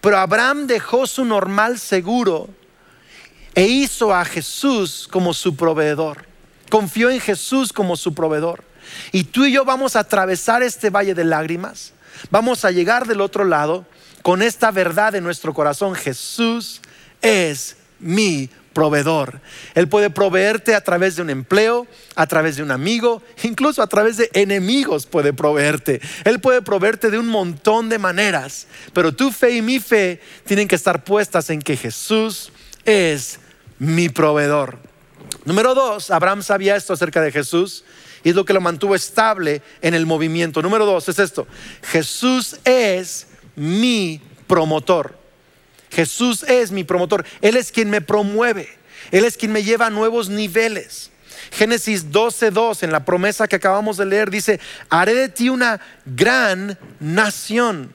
Pero 0.03 0.19
Abraham 0.19 0.67
dejó 0.67 1.07
su 1.07 1.25
normal 1.25 1.79
seguro 1.79 2.51
e 3.59 3.67
hizo 3.67 4.15
a 4.15 4.25
Jesús 4.25 5.09
como 5.11 5.35
su 5.35 5.57
proveedor. 5.57 6.27
Confió 6.71 7.11
en 7.11 7.21
Jesús 7.21 7.73
como 7.73 7.97
su 7.97 8.15
proveedor. 8.15 8.65
Y 9.13 9.25
tú 9.25 9.45
y 9.45 9.53
yo 9.53 9.65
vamos 9.65 9.97
a 9.97 10.01
atravesar 10.01 10.63
este 10.63 10.91
valle 10.91 11.15
de 11.15 11.25
lágrimas 11.25 11.93
Vamos 12.31 12.65
a 12.65 12.71
llegar 12.71 13.07
del 13.07 13.21
otro 13.21 13.45
lado 13.45 13.87
con 14.23 14.43
esta 14.43 14.71
verdad 14.71 15.15
en 15.15 15.25
nuestro 15.25 15.55
corazón. 15.55 15.95
Jesús 15.95 16.81
es 17.23 17.77
mi 17.99 18.51
proveedor. 18.73 19.41
Él 19.75 19.89
puede 19.89 20.11
proveerte 20.11 20.75
a 20.75 20.83
través 20.83 21.17
de 21.17 21.23
un 21.23 21.31
empleo, 21.31 21.87
a 22.15 22.27
través 22.27 22.57
de 22.57 22.63
un 22.63 22.71
amigo, 22.71 23.23
incluso 23.43 23.83
a 23.83 23.87
través 23.87 24.17
de 24.17 24.31
enemigos 24.35 25.07
puede 25.07 25.33
proveerte. 25.33 26.01
Él 26.25 26.41
puede 26.41 26.63
proveerte 26.63 27.11
de 27.11 27.19
un 27.19 27.29
montón 27.29 27.89
de 27.89 27.99
maneras, 27.99 28.67
pero 28.93 29.15
tu 29.15 29.31
fe 29.33 29.53
y 29.53 29.63
mi 29.63 29.81
fe 29.81 30.21
tienen 30.45 30.69
que 30.69 30.77
estar 30.77 31.05
puestas 31.05 31.51
en 31.51 31.61
que 31.61 31.77
Jesús 31.77 32.53
es 32.85 33.41
mi 33.79 34.09
proveedor. 34.09 34.79
Número 35.45 35.75
dos, 35.75 36.11
Abraham 36.11 36.43
sabía 36.43 36.77
esto 36.77 36.93
acerca 36.93 37.21
de 37.21 37.33
Jesús 37.33 37.85
y 38.23 38.31
es 38.31 38.35
lo 38.35 38.45
que 38.45 38.53
lo 38.53 38.61
mantuvo 38.61 38.95
estable 38.95 39.63
en 39.81 39.95
el 39.95 40.07
movimiento. 40.07 40.63
Número 40.63 40.85
dos 40.85 41.09
es 41.09 41.19
esto, 41.19 41.47
Jesús 41.83 42.57
es 42.65 43.29
mi 43.57 44.21
promotor. 44.47 45.17
Jesús 45.91 46.43
es 46.43 46.71
mi 46.71 46.85
promotor. 46.85 47.25
Él 47.41 47.57
es 47.57 47.73
quien 47.73 47.91
me 47.91 48.01
promueve. 48.01 48.69
Él 49.11 49.25
es 49.25 49.37
quien 49.37 49.53
me 49.53 49.65
lleva 49.65 49.87
a 49.87 49.91
nuevos 49.91 50.29
niveles. 50.29 51.11
Génesis 51.51 52.11
12:2 52.11 52.83
en 52.83 52.93
la 52.93 53.05
promesa 53.05 53.49
que 53.49 53.57
acabamos 53.57 53.97
de 53.97 54.07
leer 54.07 54.31
dice, 54.31 54.61
haré 54.91 55.15
de 55.15 55.29
ti 55.29 55.49
una 55.49 55.81
gran 56.05 56.79
nación. 57.01 57.95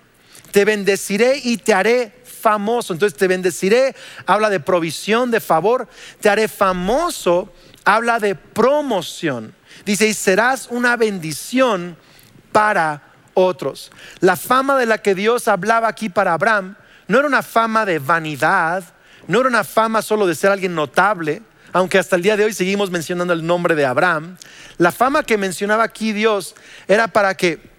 Te 0.51 0.65
bendeciré 0.65 1.39
y 1.43 1.57
te 1.57 1.73
haré 1.73 2.13
famoso. 2.43 2.91
Entonces 2.93 3.17
te 3.17 3.27
bendeciré, 3.27 3.95
habla 4.25 4.49
de 4.49 4.59
provisión, 4.59 5.31
de 5.31 5.39
favor. 5.39 5.87
Te 6.19 6.29
haré 6.29 6.49
famoso, 6.49 7.51
habla 7.85 8.19
de 8.19 8.35
promoción. 8.35 9.55
Dice, 9.85 10.07
y 10.07 10.13
serás 10.13 10.67
una 10.69 10.97
bendición 10.97 11.97
para 12.51 13.01
otros. 13.33 13.91
La 14.19 14.35
fama 14.35 14.77
de 14.77 14.85
la 14.85 14.97
que 14.97 15.15
Dios 15.15 15.47
hablaba 15.47 15.87
aquí 15.87 16.09
para 16.09 16.33
Abraham 16.33 16.75
no 17.07 17.19
era 17.19 17.27
una 17.27 17.41
fama 17.41 17.85
de 17.85 17.99
vanidad, 17.99 18.83
no 19.27 19.39
era 19.39 19.49
una 19.49 19.63
fama 19.63 20.01
solo 20.01 20.27
de 20.27 20.35
ser 20.35 20.51
alguien 20.51 20.75
notable, 20.75 21.41
aunque 21.71 21.97
hasta 21.97 22.17
el 22.17 22.21
día 22.21 22.37
de 22.37 22.43
hoy 22.43 22.53
seguimos 22.53 22.91
mencionando 22.91 23.33
el 23.33 23.45
nombre 23.45 23.73
de 23.73 23.85
Abraham. 23.85 24.37
La 24.77 24.91
fama 24.91 25.23
que 25.23 25.37
mencionaba 25.37 25.83
aquí 25.83 26.11
Dios 26.11 26.55
era 26.87 27.07
para 27.07 27.35
que 27.35 27.71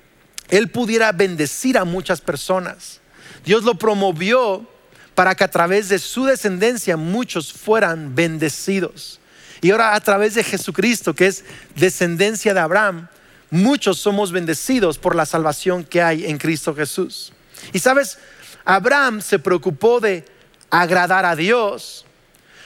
él 0.49 0.71
pudiera 0.71 1.13
bendecir 1.13 1.77
a 1.77 1.85
muchas 1.85 2.21
personas. 2.21 3.01
Dios 3.45 3.65
lo 3.65 3.75
promovió 3.75 4.67
para 5.15 5.35
que 5.35 5.45
a 5.45 5.51
través 5.51 5.89
de 5.89 5.99
su 5.99 6.25
descendencia 6.25 6.97
muchos 6.97 7.53
fueran 7.53 8.15
bendecidos. 8.15 9.21
Y 9.61 9.71
ahora 9.71 9.95
a 9.95 10.01
través 10.01 10.35
de 10.35 10.45
Jesucristo, 10.45 11.15
que 11.15 11.27
es 11.27 11.45
descendencia 11.77 12.53
de 12.53 12.61
Abraham, 12.61 13.09
muchos 13.51 13.99
somos 13.99 14.33
bendecidos 14.33 14.99
por 14.99 15.15
la 15.15 15.27
salvación 15.27 15.85
que 15.85 16.03
hay 16.03 16.27
en 16.27 16.39
Cristo 16.39 16.75
Jesús. 16.75 17.33
Y 17.73 17.79
sabes, 17.79 18.19
Abraham 18.65 19.21
se 19.23 19.39
preocupó 19.39 20.01
de 20.01 20.25
agradar 20.71 21.25
a 21.25 21.37
Dios 21.37 22.05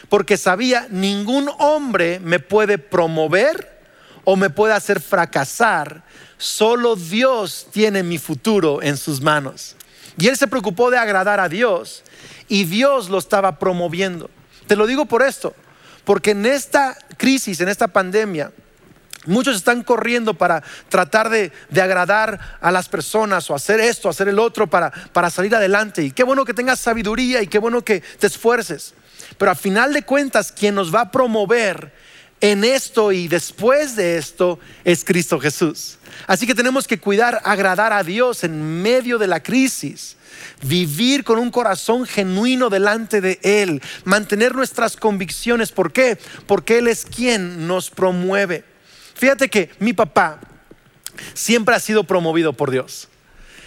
porque 0.09 0.37
sabía, 0.37 0.87
ningún 0.91 1.51
hombre 1.59 2.19
me 2.21 2.39
puede 2.39 2.79
promover 2.79 3.79
o 4.25 4.37
me 4.37 4.51
puede 4.51 4.75
hacer 4.75 5.01
fracasar, 5.01 6.03
solo 6.39 6.97
Dios 6.97 7.69
tiene 7.73 8.03
mi 8.03 8.19
futuro 8.19 8.83
en 8.83 8.97
sus 8.97 9.21
manos. 9.21 9.77
Y 10.19 10.29
él 10.29 10.37
se 10.37 10.49
preocupó 10.49 10.91
de 10.91 10.99
agradar 10.99 11.41
a 11.41 11.49
Dios 11.49 12.03
y 12.49 12.65
Dios 12.65 13.09
lo 13.09 13.19
estaba 13.19 13.59
promoviendo. 13.59 14.31
Te 14.67 14.77
lo 14.77 14.87
digo 14.87 15.07
por 15.07 15.23
esto. 15.23 15.55
Porque 16.05 16.31
en 16.31 16.47
esta 16.47 16.97
crisis, 17.17 17.61
en 17.61 17.69
esta 17.69 17.89
pandemia, 17.89 18.51
Muchos 19.27 19.57
están 19.57 19.83
corriendo 19.83 20.33
para 20.33 20.63
tratar 20.89 21.29
de, 21.29 21.53
agradar 21.73 22.57
a 22.63 22.71
las 22.71 22.89
personas 22.89 23.51
o 23.51 23.55
hacer 23.55 23.79
esto, 23.79 24.09
hacer 24.09 24.29
el 24.29 24.39
otro 24.39 24.69
para, 24.69 24.91
para 25.13 25.29
salir 25.29 25.55
adelante. 25.55 26.03
Y 26.03 26.13
qué 26.13 26.23
bueno 26.23 26.47
que 26.47 26.55
tengas 26.55 26.81
sabiduría 26.81 27.43
y 27.43 27.47
qué 27.47 27.59
bueno 27.59 27.85
que 27.85 28.01
te 28.01 28.27
esfuerces. 28.27 28.95
Pero 29.37 29.51
a 29.51 29.55
final 29.55 29.93
de 29.93 30.03
cuentas, 30.03 30.51
quien 30.51 30.75
nos 30.75 30.95
va 30.95 31.03
a 31.03 31.11
promover 31.11 31.93
en 32.41 32.65
esto 32.65 33.13
y 33.13 33.29
después 33.29 33.97
de 33.97 34.19
esto 34.19 34.59
es 34.85 35.05
Cristo 35.05 35.41
Jesús. 35.41 35.99
Así 36.27 36.47
que 36.47 36.55
tenemos 36.55 36.87
que 36.87 36.99
cuidar, 36.99 37.41
agradar 37.45 37.93
a 37.93 38.03
Dios 38.03 38.45
en 38.45 38.83
medio 38.83 39.19
de 39.19 39.27
la 39.27 39.43
crisis 39.43 40.17
vivir 40.63 41.25
con 41.25 41.39
un 41.39 41.51
corazón 41.51 42.07
genuino 42.07 42.71
delante 42.71 43.21
de 43.21 43.39
Él, 43.43 43.83
mantener 44.05 44.55
nuestras 44.55 44.97
convicciones. 44.97 45.73
¿Por 45.73 45.93
qué? 45.93 46.19
Porque 46.47 46.79
Él 46.79 46.89
es 46.89 47.05
quien 47.05 47.67
nos 47.67 47.91
promueve. 47.91 48.65
Fíjate 49.15 49.49
que 49.49 49.71
mi 49.79 49.93
papá 49.93 50.41
siempre 51.35 51.75
ha 51.75 51.81
sido 51.81 52.05
promovido 52.05 52.53
por 52.53 52.71
Dios. 52.71 53.09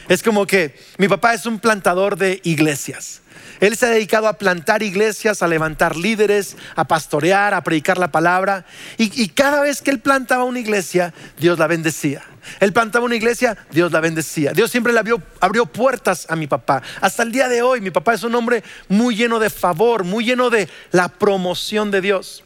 Es 0.09 0.23
como 0.23 0.45
que 0.45 0.79
mi 0.97 1.07
papá 1.07 1.33
es 1.33 1.45
un 1.45 1.59
plantador 1.59 2.17
de 2.17 2.41
iglesias. 2.43 3.21
Él 3.61 3.77
se 3.77 3.85
ha 3.85 3.89
dedicado 3.89 4.27
a 4.27 4.39
plantar 4.39 4.81
iglesias, 4.81 5.43
a 5.43 5.47
levantar 5.47 5.95
líderes, 5.95 6.57
a 6.75 6.85
pastorear, 6.85 7.53
a 7.53 7.63
predicar 7.63 7.99
la 7.99 8.11
palabra. 8.11 8.65
Y, 8.97 9.29
cada 9.29 9.61
vez 9.61 9.83
que 9.83 9.91
él 9.91 9.99
plantaba 9.99 10.43
una 10.45 10.59
iglesia, 10.59 11.13
Dios 11.37 11.59
la 11.59 11.67
bendecía. 11.67 12.23
Él 12.59 12.73
plantaba 12.73 13.05
una 13.05 13.15
iglesia, 13.15 13.55
Dios 13.69 13.91
la 13.91 13.99
bendecía. 13.99 14.51
Dios 14.51 14.71
siempre 14.71 14.93
abrió, 15.39 15.65
puertas 15.67 16.25
a 16.27 16.35
mi 16.35 16.47
papá. 16.47 16.81
Hasta 17.01 17.21
el 17.21 17.31
día 17.31 17.47
de 17.47 17.61
hoy, 17.61 17.81
mi 17.81 17.91
papá 17.91 18.15
es 18.15 18.23
un 18.23 18.33
hombre 18.33 18.63
muy 18.89 19.15
lleno 19.15 19.37
de 19.37 19.51
favor, 19.51 20.03
muy 20.05 20.25
lleno 20.25 20.49
de 20.49 20.67
la 20.89 21.09
promoción 21.09 21.91
de 21.91 22.01
Dios. 22.01 22.43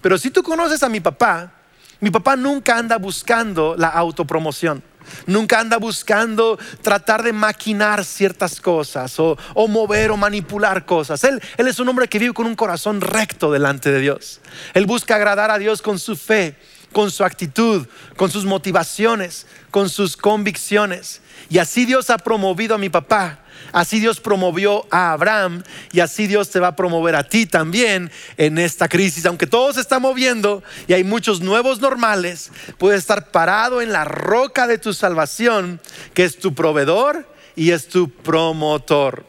Pero 0.00 0.16
si 0.16 0.30
tú 0.30 0.42
conoces 0.42 0.82
a 0.82 0.88
mi 0.88 1.00
papá, 1.00 1.52
mi 2.00 2.10
papá 2.10 2.36
nunca 2.36 2.78
anda 2.78 2.96
buscando 2.96 3.76
la 3.76 3.88
autopromoción. 3.88 4.82
Nunca 5.26 5.60
anda 5.60 5.76
buscando 5.78 6.58
tratar 6.82 7.22
de 7.22 7.32
maquinar 7.32 8.04
ciertas 8.04 8.60
cosas 8.60 9.18
o, 9.18 9.36
mover 9.68 10.10
o 10.10 10.16
manipular 10.16 10.84
cosas. 10.84 11.24
Él, 11.24 11.40
él 11.56 11.68
es 11.68 11.78
un 11.78 11.88
hombre 11.88 12.08
que 12.08 12.18
vive 12.18 12.34
con 12.34 12.46
un 12.46 12.54
corazón 12.54 13.00
recto 13.00 13.52
delante 13.52 13.90
de 13.90 14.00
Dios. 14.00 14.40
Él 14.74 14.86
busca 14.86 15.16
agradar 15.16 15.50
a 15.50 15.58
Dios 15.58 15.82
con 15.82 15.98
su 15.98 16.16
fe, 16.16 16.56
con 16.94 17.10
su 17.10 17.24
actitud, 17.24 17.86
con 18.16 18.30
sus 18.30 18.46
motivaciones, 18.46 19.46
con 19.70 19.90
sus 19.90 20.16
convicciones. 20.16 21.20
Y 21.50 21.58
así 21.58 21.84
Dios 21.84 22.08
ha 22.08 22.16
promovido 22.16 22.76
a 22.76 22.78
mi 22.78 22.88
papá. 22.88 23.40
Así 23.72 23.98
Dios 23.98 24.20
promovió 24.20 24.86
a 24.90 25.12
Abraham 25.12 25.64
y 25.92 26.00
así 26.00 26.26
Dios 26.26 26.50
te 26.50 26.60
va 26.60 26.68
a 26.68 26.76
promover 26.76 27.16
a 27.16 27.28
ti 27.28 27.46
también 27.46 28.10
en 28.36 28.58
esta 28.58 28.88
crisis. 28.88 29.26
Aunque 29.26 29.46
todo 29.46 29.72
se 29.72 29.80
está 29.80 29.98
moviendo 29.98 30.62
y 30.86 30.92
hay 30.92 31.02
muchos 31.02 31.40
nuevos 31.40 31.80
normales, 31.80 32.52
puedes 32.78 33.00
estar 33.00 33.32
parado 33.32 33.82
en 33.82 33.92
la 33.92 34.04
roca 34.04 34.66
de 34.66 34.78
tu 34.78 34.94
salvación, 34.94 35.80
que 36.14 36.24
es 36.24 36.38
tu 36.38 36.54
proveedor 36.54 37.28
y 37.56 37.72
es 37.72 37.88
tu 37.88 38.08
promotor. 38.08 39.26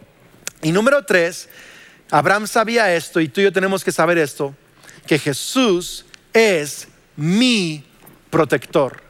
Y 0.61 0.71
número 0.71 1.03
tres, 1.03 1.49
Abraham 2.11 2.45
sabía 2.45 2.93
esto 2.93 3.19
y 3.19 3.27
tú 3.27 3.41
y 3.41 3.45
yo 3.45 3.53
tenemos 3.53 3.83
que 3.83 3.91
saber 3.91 4.19
esto, 4.19 4.55
que 5.07 5.17
Jesús 5.17 6.05
es 6.33 6.87
mi 7.15 7.83
protector. 8.29 9.01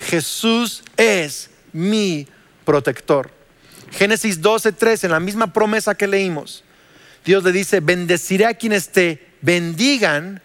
Jesús 0.00 0.82
es 0.96 1.50
mi 1.72 2.26
protector. 2.64 3.30
Génesis 3.90 4.40
12:3, 4.40 5.04
en 5.04 5.10
la 5.10 5.20
misma 5.20 5.52
promesa 5.52 5.94
que 5.94 6.06
leímos, 6.06 6.64
Dios 7.24 7.44
le 7.44 7.52
dice, 7.52 7.80
bendeciré 7.80 8.46
a 8.46 8.54
quienes 8.54 8.90
te 8.90 9.34
bendigan 9.42 10.40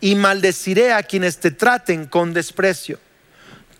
y 0.00 0.14
maldeciré 0.14 0.92
a 0.92 1.02
quienes 1.02 1.38
te 1.38 1.50
traten 1.50 2.06
con 2.06 2.34
desprecio. 2.34 2.98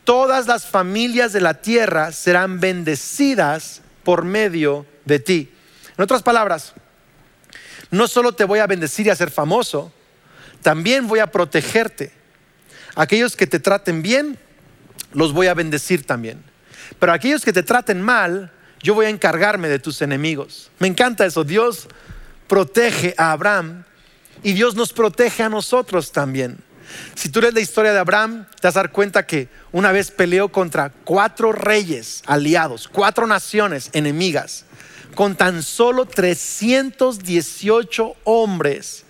Todas 0.04 0.46
las 0.46 0.66
familias 0.66 1.32
de 1.32 1.40
la 1.40 1.60
tierra 1.60 2.12
serán 2.12 2.60
bendecidas 2.60 3.82
por 4.04 4.24
medio 4.24 4.86
de 5.04 5.18
ti. 5.18 5.52
En 5.96 6.04
otras 6.04 6.22
palabras, 6.22 6.72
no 7.90 8.08
solo 8.08 8.32
te 8.32 8.44
voy 8.44 8.60
a 8.60 8.66
bendecir 8.66 9.06
y 9.06 9.10
hacer 9.10 9.30
famoso, 9.30 9.92
también 10.62 11.06
voy 11.06 11.18
a 11.18 11.30
protegerte. 11.30 12.17
Aquellos 12.98 13.36
que 13.36 13.46
te 13.46 13.60
traten 13.60 14.02
bien, 14.02 14.36
los 15.12 15.32
voy 15.32 15.46
a 15.46 15.54
bendecir 15.54 16.04
también. 16.04 16.42
Pero 16.98 17.12
aquellos 17.12 17.44
que 17.44 17.52
te 17.52 17.62
traten 17.62 18.02
mal, 18.02 18.50
yo 18.82 18.94
voy 18.94 19.06
a 19.06 19.08
encargarme 19.08 19.68
de 19.68 19.78
tus 19.78 20.02
enemigos. 20.02 20.72
Me 20.80 20.88
encanta 20.88 21.24
eso. 21.24 21.44
Dios 21.44 21.86
protege 22.48 23.14
a 23.16 23.30
Abraham 23.30 23.84
y 24.42 24.52
Dios 24.52 24.74
nos 24.74 24.92
protege 24.92 25.44
a 25.44 25.48
nosotros 25.48 26.10
también. 26.10 26.58
Si 27.14 27.28
tú 27.28 27.40
lees 27.40 27.54
la 27.54 27.60
historia 27.60 27.92
de 27.92 28.00
Abraham, 28.00 28.46
te 28.60 28.66
vas 28.66 28.76
a 28.76 28.80
dar 28.80 28.90
cuenta 28.90 29.24
que 29.24 29.48
una 29.70 29.92
vez 29.92 30.10
peleó 30.10 30.48
contra 30.48 30.90
cuatro 30.90 31.52
reyes 31.52 32.24
aliados, 32.26 32.88
cuatro 32.88 33.28
naciones 33.28 33.90
enemigas, 33.92 34.64
con 35.14 35.36
tan 35.36 35.62
solo 35.62 36.04
318 36.04 38.16
hombres 38.24 39.04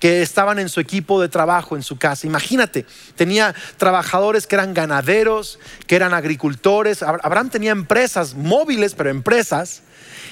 que 0.00 0.22
estaban 0.22 0.58
en 0.58 0.68
su 0.68 0.80
equipo 0.80 1.20
de 1.20 1.28
trabajo 1.28 1.76
en 1.76 1.82
su 1.82 1.98
casa. 1.98 2.26
Imagínate, 2.26 2.86
tenía 3.16 3.54
trabajadores 3.76 4.46
que 4.46 4.56
eran 4.56 4.74
ganaderos, 4.74 5.58
que 5.86 5.96
eran 5.96 6.14
agricultores. 6.14 7.02
Abraham 7.02 7.50
tenía 7.50 7.72
empresas 7.72 8.34
móviles, 8.34 8.94
pero 8.94 9.10
empresas. 9.10 9.82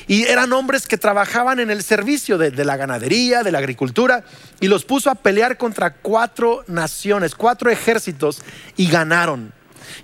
Y 0.08 0.24
eran 0.24 0.52
hombres 0.52 0.86
que 0.86 0.98
trabajaban 0.98 1.58
en 1.58 1.70
el 1.70 1.82
servicio 1.82 2.38
de, 2.38 2.64
la 2.64 2.76
ganadería, 2.76 3.42
de 3.42 3.52
la 3.52 3.58
agricultura, 3.58 4.24
y 4.60 4.68
los 4.68 4.84
puso 4.84 5.10
a 5.10 5.16
pelear 5.16 5.56
contra 5.56 5.94
cuatro 5.94 6.64
naciones, 6.68 7.34
cuatro 7.34 7.70
ejércitos, 7.70 8.42
y 8.76 8.88
ganaron. 8.88 9.52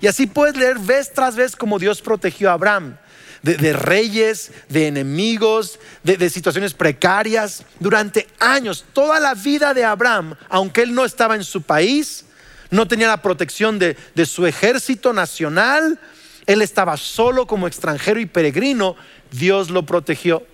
Y 0.01 0.07
así 0.07 0.27
puedes 0.27 0.57
leer 0.57 0.79
vez 0.79 1.13
tras 1.13 1.35
vez 1.35 1.55
cómo 1.55 1.79
Dios 1.79 2.01
protegió 2.01 2.49
a 2.49 2.53
Abraham 2.53 2.97
de, 3.43 3.73
reyes, 3.73 4.51
de 4.69 4.87
enemigos, 4.87 5.79
de, 6.03 6.29
situaciones 6.29 6.73
precarias. 6.73 7.63
Durante 7.79 8.27
años, 8.39 8.85
toda 8.93 9.19
la 9.19 9.33
vida 9.35 9.73
de 9.73 9.83
Abraham, 9.83 10.35
aunque 10.49 10.81
él 10.81 10.95
no 10.95 11.05
estaba 11.05 11.35
en 11.35 11.43
su 11.43 11.61
país, 11.61 12.25
no 12.71 12.87
tenía 12.87 13.07
la 13.07 13.21
protección 13.21 13.77
de, 13.77 13.97
de 14.15 14.25
su 14.25 14.47
ejército 14.47 15.13
nacional, 15.13 15.99
él 16.45 16.61
estaba 16.61 16.97
solo 16.97 17.45
como 17.45 17.67
extranjero 17.67 18.19
y 18.19 18.25
peregrino, 18.25 18.95
Dios 19.31 19.69
lo 19.69 19.85
protegió. 19.85 20.45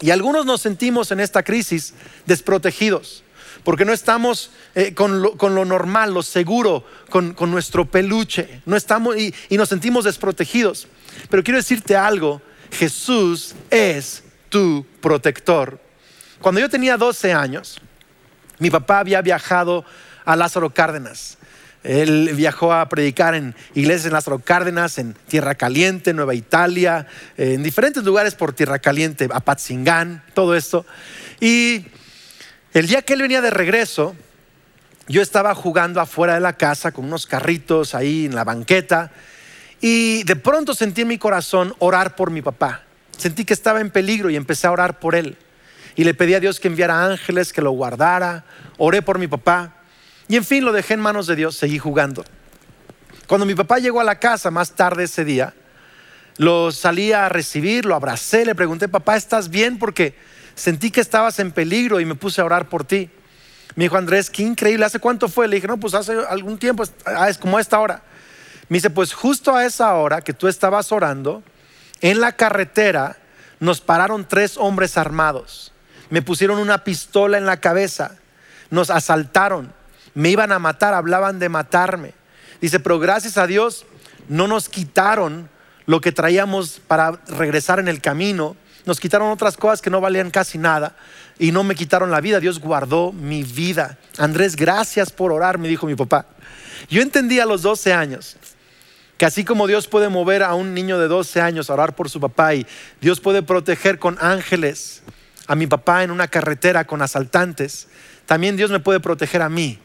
Y 0.00 0.10
algunos 0.10 0.46
nos 0.46 0.62
sentimos 0.62 1.10
en 1.10 1.20
esta 1.20 1.42
crisis 1.42 1.94
desprotegidos 2.26 3.23
porque 3.64 3.84
no 3.84 3.92
estamos 3.92 4.50
eh, 4.74 4.94
con, 4.94 5.22
lo, 5.22 5.64
normal, 5.64 6.12
lo 6.12 6.22
seguro, 6.22 6.84
con, 7.08 7.34
nuestro 7.50 7.86
peluche, 7.86 8.60
no 8.66 8.76
estamos 8.76 9.16
y, 9.16 9.34
nos 9.50 9.70
sentimos 9.70 10.04
desprotegidos. 10.04 10.86
Pero 11.30 11.42
quiero 11.42 11.58
decirte 11.58 11.96
algo, 11.96 12.42
Jesús 12.70 13.54
es 13.70 14.22
tu 14.50 14.86
protector. 15.00 15.80
Cuando 16.40 16.60
yo 16.60 16.68
tenía 16.68 16.96
12 16.96 17.32
años, 17.32 17.80
mi 18.58 18.70
papá 18.70 18.98
había 18.98 19.22
viajado 19.22 19.84
a 20.24 20.36
Lázaro 20.36 20.70
Cárdenas. 20.70 21.38
Él 21.82 22.30
viajó 22.34 22.72
a 22.72 22.88
predicar 22.88 23.34
en 23.34 23.54
iglesias 23.74 24.06
en 24.06 24.12
Lázaro 24.12 24.38
Cárdenas, 24.38 24.98
en 24.98 25.14
Tierra 25.28 25.54
Caliente, 25.54 26.14
Nueva 26.14 26.34
Italia, 26.34 27.06
en 27.36 27.62
diferentes 27.62 28.02
lugares 28.04 28.34
por 28.34 28.54
Tierra 28.54 28.78
Caliente, 28.78 29.28
Apatzingán, 29.30 30.22
todo 30.32 30.54
esto. 30.54 30.86
Y 31.40 31.84
el 32.74 32.88
día 32.88 33.02
que 33.02 33.14
él 33.14 33.22
venía 33.22 33.40
de 33.40 33.50
regreso, 33.50 34.16
yo 35.06 35.22
estaba 35.22 35.54
jugando 35.54 36.00
afuera 36.00 36.34
de 36.34 36.40
la 36.40 36.54
casa 36.54 36.90
con 36.90 37.04
unos 37.04 37.26
carritos 37.26 37.94
ahí 37.94 38.26
en 38.26 38.34
la 38.34 38.42
banqueta 38.42 39.12
y 39.80 40.24
de 40.24 40.34
pronto 40.34 40.74
sentí 40.74 41.02
en 41.02 41.08
mi 41.08 41.18
corazón 41.18 41.72
orar 41.78 42.16
por 42.16 42.30
mi 42.30 42.42
papá. 42.42 42.82
Sentí 43.16 43.44
que 43.44 43.54
estaba 43.54 43.80
en 43.80 43.90
peligro 43.90 44.28
y 44.28 44.34
empecé 44.34 44.66
a 44.66 44.72
orar 44.72 44.98
por 44.98 45.14
él. 45.14 45.36
Y 45.94 46.02
le 46.02 46.14
pedí 46.14 46.34
a 46.34 46.40
Dios 46.40 46.58
que 46.58 46.66
enviara 46.66 47.04
ángeles, 47.04 47.52
que 47.52 47.62
lo 47.62 47.70
guardara. 47.70 48.44
Oré 48.76 49.02
por 49.02 49.20
mi 49.20 49.28
papá. 49.28 49.76
Y 50.26 50.34
en 50.34 50.44
fin, 50.44 50.64
lo 50.64 50.72
dejé 50.72 50.94
en 50.94 51.00
manos 51.00 51.28
de 51.28 51.36
Dios, 51.36 51.54
seguí 51.54 51.78
jugando. 51.78 52.24
Cuando 53.28 53.46
mi 53.46 53.54
papá 53.54 53.78
llegó 53.78 54.00
a 54.00 54.04
la 54.04 54.18
casa 54.18 54.50
más 54.50 54.72
tarde 54.72 55.04
ese 55.04 55.24
día, 55.24 55.54
lo 56.38 56.72
salí 56.72 57.12
a 57.12 57.28
recibir, 57.28 57.84
lo 57.84 57.94
abracé, 57.94 58.44
le 58.44 58.56
pregunté, 58.56 58.88
papá, 58.88 59.16
¿estás 59.16 59.48
bien? 59.48 59.78
Porque 59.78 60.16
sentí 60.54 60.90
que 60.90 61.00
estabas 61.00 61.38
en 61.38 61.52
peligro 61.52 62.00
y 62.00 62.04
me 62.04 62.14
puse 62.14 62.40
a 62.40 62.44
orar 62.44 62.68
por 62.68 62.84
ti. 62.84 63.10
Me 63.76 63.84
dijo, 63.84 63.96
Andrés, 63.96 64.30
qué 64.30 64.42
increíble, 64.42 64.84
¿hace 64.84 65.00
cuánto 65.00 65.28
fue? 65.28 65.48
Le 65.48 65.56
dije, 65.56 65.66
no, 65.66 65.78
pues 65.78 65.94
hace 65.94 66.12
algún 66.28 66.58
tiempo, 66.58 66.84
ah, 67.06 67.28
es 67.28 67.38
como 67.38 67.58
a 67.58 67.60
esta 67.60 67.80
hora. 67.80 68.02
Me 68.68 68.76
dice, 68.76 68.90
pues 68.90 69.12
justo 69.12 69.54
a 69.54 69.64
esa 69.64 69.94
hora 69.94 70.20
que 70.22 70.32
tú 70.32 70.46
estabas 70.46 70.92
orando, 70.92 71.42
en 72.00 72.20
la 72.20 72.32
carretera 72.32 73.16
nos 73.58 73.80
pararon 73.80 74.26
tres 74.28 74.56
hombres 74.56 74.96
armados. 74.96 75.72
Me 76.10 76.22
pusieron 76.22 76.58
una 76.58 76.84
pistola 76.84 77.38
en 77.38 77.46
la 77.46 77.58
cabeza, 77.58 78.16
nos 78.70 78.90
asaltaron, 78.90 79.72
me 80.14 80.30
iban 80.30 80.52
a 80.52 80.58
matar, 80.58 80.94
hablaban 80.94 81.38
de 81.38 81.48
matarme. 81.48 82.14
Dice, 82.60 82.78
pero 82.78 82.98
gracias 82.98 83.36
a 83.36 83.46
Dios 83.46 83.86
no 84.28 84.46
nos 84.46 84.68
quitaron 84.68 85.50
lo 85.86 86.00
que 86.00 86.12
traíamos 86.12 86.80
para 86.86 87.12
regresar 87.26 87.78
en 87.78 87.88
el 87.88 88.00
camino 88.00 88.56
nos 88.86 89.00
quitaron 89.00 89.30
otras 89.30 89.56
cosas 89.56 89.80
que 89.80 89.90
no 89.90 90.00
valían 90.00 90.30
casi 90.30 90.58
nada 90.58 90.96
y 91.38 91.52
no 91.52 91.64
me 91.64 91.74
quitaron 91.74 92.10
la 92.10 92.20
vida. 92.20 92.40
Dios 92.40 92.60
guardó 92.60 93.12
mi 93.12 93.42
vida. 93.42 93.98
Andrés, 94.18 94.56
gracias 94.56 95.10
por 95.10 95.32
orar, 95.32 95.58
me 95.58 95.68
dijo 95.68 95.86
mi 95.86 95.94
papá. 95.94 96.26
Yo 96.88 97.00
entendí 97.00 97.40
a 97.40 97.46
los 97.46 97.62
12 97.62 97.92
años 97.92 98.36
que 99.16 99.24
así 99.26 99.44
como 99.44 99.66
Dios 99.66 99.86
puede 99.86 100.08
mover 100.08 100.42
a 100.42 100.54
un 100.54 100.74
niño 100.74 100.98
de 100.98 101.08
12 101.08 101.40
años 101.40 101.70
a 101.70 101.74
orar 101.74 101.94
por 101.94 102.10
su 102.10 102.20
papá 102.20 102.54
y 102.54 102.66
Dios 103.00 103.20
puede 103.20 103.42
proteger 103.42 103.98
con 103.98 104.18
ángeles 104.20 105.02
a 105.46 105.54
mi 105.54 105.66
papá 105.66 106.02
en 106.02 106.10
una 106.10 106.28
carretera 106.28 106.84
con 106.84 107.02
asaltantes, 107.02 107.88
también 108.26 108.56
Dios 108.56 108.70
me 108.70 108.80
puede 108.80 109.00
proteger 109.00 109.42
a 109.42 109.48
mí. 109.48 109.78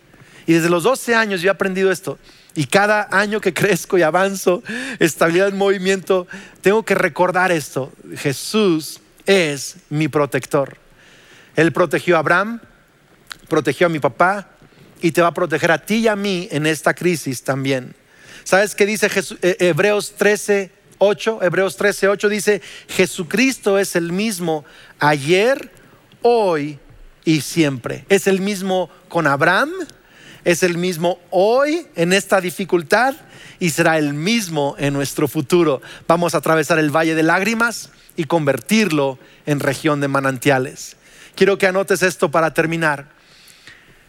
Y 0.47 0.53
desde 0.53 0.69
los 0.69 0.83
12 0.83 1.15
años 1.15 1.41
yo 1.41 1.49
he 1.49 1.51
aprendido 1.51 1.91
esto. 1.91 2.17
Y 2.55 2.65
cada 2.65 3.07
año 3.11 3.41
que 3.41 3.53
crezco 3.55 3.97
y 3.97 4.01
avanzo, 4.01 4.63
estabilidad 4.99 5.49
en 5.49 5.57
movimiento, 5.57 6.27
tengo 6.61 6.83
que 6.83 6.95
recordar 6.95 7.51
esto. 7.51 7.91
Jesús 8.17 8.99
es 9.25 9.77
mi 9.89 10.07
protector. 10.07 10.77
Él 11.55 11.71
protegió 11.71 12.15
a 12.15 12.19
Abraham, 12.19 12.61
protegió 13.47 13.87
a 13.87 13.89
mi 13.89 13.99
papá 13.99 14.49
y 15.01 15.11
te 15.11 15.21
va 15.21 15.29
a 15.29 15.33
proteger 15.33 15.71
a 15.71 15.77
ti 15.79 15.95
y 15.95 16.07
a 16.07 16.15
mí 16.15 16.47
en 16.51 16.65
esta 16.65 16.93
crisis 16.93 17.43
también. 17.43 17.95
¿Sabes 18.43 18.75
qué 18.75 18.85
dice 18.85 19.09
eh, 19.41 19.57
Hebreos 19.59 20.13
13, 20.17 20.71
8? 20.97 21.39
Hebreos 21.43 21.77
13, 21.77 22.07
8 22.07 22.29
dice, 22.29 22.61
Jesucristo 22.87 23.77
es 23.77 23.95
el 23.95 24.11
mismo 24.11 24.65
ayer, 24.99 25.71
hoy 26.21 26.79
y 27.25 27.41
siempre. 27.41 28.05
Es 28.09 28.27
el 28.27 28.41
mismo 28.41 28.89
con 29.07 29.27
Abraham, 29.27 29.71
es 30.45 30.63
el 30.63 30.77
mismo 30.77 31.19
hoy 31.29 31.87
en 31.95 32.13
esta 32.13 32.41
dificultad 32.41 33.15
y 33.59 33.71
será 33.71 33.97
el 33.97 34.13
mismo 34.13 34.75
en 34.77 34.93
nuestro 34.93 35.27
futuro. 35.27 35.81
Vamos 36.07 36.33
a 36.33 36.37
atravesar 36.37 36.79
el 36.79 36.95
valle 36.95 37.15
de 37.15 37.23
lágrimas 37.23 37.89
y 38.15 38.25
convertirlo 38.25 39.19
en 39.45 39.59
región 39.59 40.01
de 40.01 40.07
manantiales. 40.07 40.95
Quiero 41.35 41.57
que 41.57 41.67
anotes 41.67 42.03
esto 42.03 42.31
para 42.31 42.53
terminar. 42.53 43.09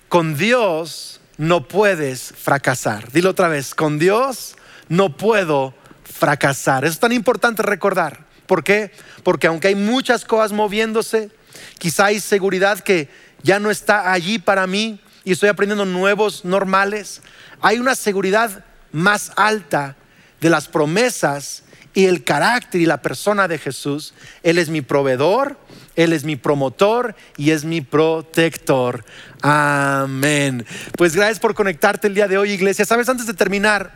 Con 0.08 0.36
Dios 0.36 1.20
no 1.36 1.68
puedes 1.68 2.34
fracasar. 2.36 3.10
Dilo 3.12 3.30
otra 3.30 3.48
vez, 3.48 3.74
con 3.74 3.98
Dios 3.98 4.56
no 4.88 5.16
puedo 5.16 5.74
fracasar. 6.04 6.84
Eso 6.84 6.94
es 6.94 7.00
tan 7.00 7.12
importante 7.12 7.62
recordar. 7.62 8.26
¿Por 8.46 8.64
qué? 8.64 8.90
Porque 9.22 9.46
aunque 9.46 9.68
hay 9.68 9.76
muchas 9.76 10.24
cosas 10.24 10.52
moviéndose, 10.52 11.30
quizá 11.78 12.06
hay 12.06 12.18
seguridad 12.18 12.80
que 12.80 13.08
ya 13.42 13.60
no 13.60 13.70
está 13.70 14.12
allí 14.12 14.38
para 14.38 14.66
mí, 14.66 15.00
y 15.24 15.32
estoy 15.32 15.48
aprendiendo 15.48 15.84
nuevos 15.84 16.44
normales, 16.44 17.22
hay 17.60 17.78
una 17.78 17.94
seguridad 17.94 18.64
más 18.92 19.32
alta 19.36 19.96
de 20.40 20.50
las 20.50 20.68
promesas 20.68 21.64
y 21.92 22.06
el 22.06 22.24
carácter 22.24 22.80
y 22.80 22.86
la 22.86 23.02
persona 23.02 23.48
de 23.48 23.58
Jesús. 23.58 24.14
Él 24.42 24.58
es 24.58 24.68
mi 24.68 24.80
proveedor, 24.80 25.58
Él 25.96 26.12
es 26.12 26.24
mi 26.24 26.36
promotor 26.36 27.14
y 27.36 27.50
es 27.50 27.64
mi 27.64 27.80
protector. 27.80 29.04
Amén. 29.42 30.64
Pues 30.96 31.14
gracias 31.14 31.40
por 31.40 31.54
conectarte 31.54 32.06
el 32.06 32.14
día 32.14 32.28
de 32.28 32.38
hoy, 32.38 32.52
iglesia. 32.52 32.84
Sabes, 32.84 33.08
antes 33.08 33.26
de 33.26 33.34
terminar, 33.34 33.92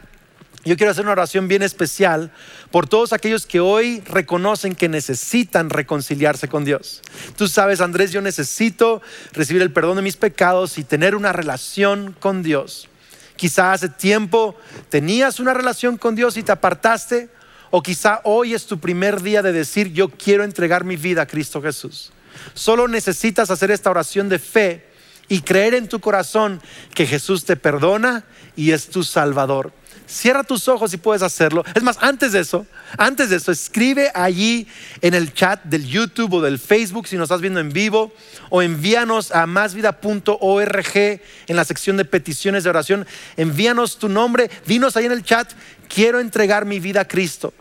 yo 0.64 0.76
quiero 0.76 0.92
hacer 0.92 1.04
una 1.04 1.12
oración 1.12 1.48
bien 1.48 1.62
especial 1.62 2.30
por 2.70 2.88
todos 2.88 3.12
aquellos 3.12 3.46
que 3.46 3.60
hoy 3.60 4.02
reconocen 4.06 4.74
que 4.74 4.88
necesitan 4.88 5.70
reconciliarse 5.70 6.48
con 6.48 6.64
Dios. 6.64 7.02
Tú 7.36 7.48
sabes, 7.48 7.80
Andrés, 7.80 8.12
yo 8.12 8.20
necesito 8.20 9.02
recibir 9.32 9.62
el 9.62 9.72
perdón 9.72 9.96
de 9.96 10.02
mis 10.02 10.16
pecados 10.16 10.78
y 10.78 10.84
tener 10.84 11.14
una 11.14 11.32
relación 11.32 12.16
con 12.18 12.42
Dios. 12.42 12.88
Quizá 13.36 13.72
hace 13.72 13.88
tiempo 13.88 14.56
tenías 14.88 15.40
una 15.40 15.54
relación 15.54 15.96
con 15.96 16.14
Dios 16.14 16.36
y 16.36 16.42
te 16.42 16.52
apartaste, 16.52 17.28
o 17.70 17.82
quizá 17.82 18.20
hoy 18.22 18.54
es 18.54 18.66
tu 18.66 18.78
primer 18.78 19.20
día 19.20 19.42
de 19.42 19.52
decir, 19.52 19.92
yo 19.92 20.08
quiero 20.08 20.44
entregar 20.44 20.84
mi 20.84 20.96
vida 20.96 21.22
a 21.22 21.26
Cristo 21.26 21.60
Jesús. 21.60 22.12
Solo 22.54 22.88
necesitas 22.88 23.50
hacer 23.50 23.70
esta 23.70 23.90
oración 23.90 24.28
de 24.28 24.38
fe 24.38 24.86
y 25.28 25.40
creer 25.40 25.74
en 25.74 25.88
tu 25.88 26.00
corazón 26.00 26.60
que 26.94 27.06
Jesús 27.06 27.44
te 27.44 27.56
perdona 27.56 28.24
y 28.56 28.72
es 28.72 28.88
tu 28.88 29.02
Salvador. 29.02 29.72
Cierra 30.06 30.44
tus 30.44 30.68
ojos 30.68 30.90
si 30.90 30.98
puedes 30.98 31.22
hacerlo. 31.22 31.64
Es 31.74 31.82
más, 31.82 31.96
antes 32.00 32.32
de 32.32 32.40
eso, 32.40 32.66
antes 32.98 33.30
de 33.30 33.36
eso, 33.36 33.50
escribe 33.50 34.10
allí 34.14 34.66
en 35.00 35.14
el 35.14 35.32
chat 35.32 35.64
del 35.64 35.86
YouTube 35.86 36.34
o 36.34 36.42
del 36.42 36.58
Facebook 36.58 37.08
si 37.08 37.16
nos 37.16 37.24
estás 37.24 37.40
viendo 37.40 37.58
en 37.58 37.72
vivo 37.72 38.12
o 38.50 38.60
envíanos 38.60 39.32
a 39.32 39.46
másvida.org 39.46 40.96
en 40.96 41.56
la 41.56 41.64
sección 41.64 41.96
de 41.96 42.04
peticiones 42.04 42.64
de 42.64 42.70
oración. 42.70 43.06
Envíanos 43.36 43.98
tu 43.98 44.08
nombre, 44.10 44.50
dinos 44.66 44.96
ahí 44.96 45.06
en 45.06 45.12
el 45.12 45.24
chat, 45.24 45.50
quiero 45.88 46.20
entregar 46.20 46.66
mi 46.66 46.80
vida 46.80 47.00
a 47.00 47.08
Cristo. 47.08 47.54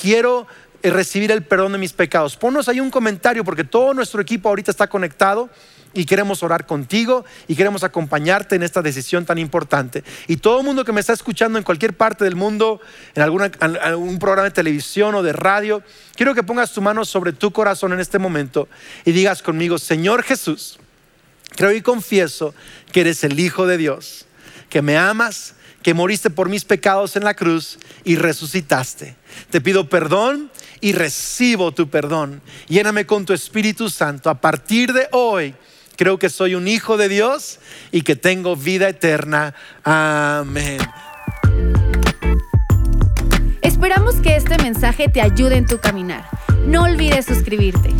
Quiero 0.00 0.46
eh, 0.84 0.90
recibir 0.90 1.32
el 1.32 1.42
perdón 1.42 1.72
de 1.72 1.78
mis 1.78 1.92
pecados. 1.92 2.36
Ponnos 2.36 2.68
ahí 2.68 2.78
un 2.78 2.90
comentario 2.90 3.44
porque 3.44 3.64
todo 3.64 3.92
nuestro 3.92 4.20
equipo 4.20 4.48
ahorita 4.48 4.70
está 4.70 4.86
conectado 4.86 5.50
y 5.94 6.04
queremos 6.04 6.42
orar 6.42 6.66
contigo 6.66 7.24
y 7.46 7.56
queremos 7.56 7.82
acompañarte 7.82 8.56
en 8.56 8.62
esta 8.62 8.82
decisión 8.82 9.24
tan 9.24 9.38
importante. 9.38 10.04
Y 10.26 10.36
todo 10.36 10.60
el 10.60 10.66
mundo 10.66 10.84
que 10.84 10.92
me 10.92 11.00
está 11.00 11.12
escuchando 11.12 11.58
en 11.58 11.64
cualquier 11.64 11.96
parte 11.96 12.24
del 12.24 12.36
mundo, 12.36 12.80
en 13.14 13.22
alguna, 13.22 13.50
algún 13.60 14.18
programa 14.18 14.44
de 14.44 14.54
televisión 14.54 15.14
o 15.14 15.22
de 15.22 15.32
radio, 15.32 15.82
quiero 16.14 16.34
que 16.34 16.42
pongas 16.42 16.72
tu 16.72 16.82
mano 16.82 17.04
sobre 17.04 17.32
tu 17.32 17.52
corazón 17.52 17.92
en 17.92 18.00
este 18.00 18.18
momento 18.18 18.68
y 19.04 19.12
digas 19.12 19.42
conmigo, 19.42 19.78
Señor 19.78 20.22
Jesús, 20.22 20.78
creo 21.56 21.72
y 21.72 21.82
confieso 21.82 22.54
que 22.92 23.00
eres 23.00 23.24
el 23.24 23.38
Hijo 23.40 23.66
de 23.66 23.78
Dios, 23.78 24.26
que 24.68 24.82
me 24.82 24.96
amas, 24.96 25.54
que 25.82 25.94
moriste 25.94 26.30
por 26.30 26.48
mis 26.48 26.64
pecados 26.64 27.16
en 27.16 27.24
la 27.24 27.34
cruz 27.34 27.78
y 28.04 28.16
resucitaste. 28.16 29.16
Te 29.50 29.60
pido 29.60 29.88
perdón 29.88 30.50
y 30.80 30.92
recibo 30.92 31.72
tu 31.72 31.88
perdón. 31.88 32.42
Lléname 32.68 33.06
con 33.06 33.24
tu 33.24 33.32
Espíritu 33.32 33.88
Santo. 33.88 34.28
A 34.28 34.40
partir 34.40 34.92
de 34.92 35.08
hoy, 35.12 35.54
creo 35.98 36.18
que 36.18 36.30
soy 36.30 36.54
un 36.54 36.68
hijo 36.68 36.96
de 36.96 37.08
Dios 37.08 37.58
y 37.90 38.02
que 38.02 38.16
tengo 38.16 38.56
vida 38.56 38.88
eterna. 38.88 39.54
Amén. 39.82 40.78
Esperamos 43.60 44.14
que 44.16 44.36
este 44.36 44.56
mensaje 44.62 45.08
te 45.08 45.20
ayude 45.20 45.56
en 45.56 45.66
tu 45.66 45.78
caminar. 45.78 46.24
No 46.66 46.84
olvides 46.84 47.26
suscribirte. 47.26 47.90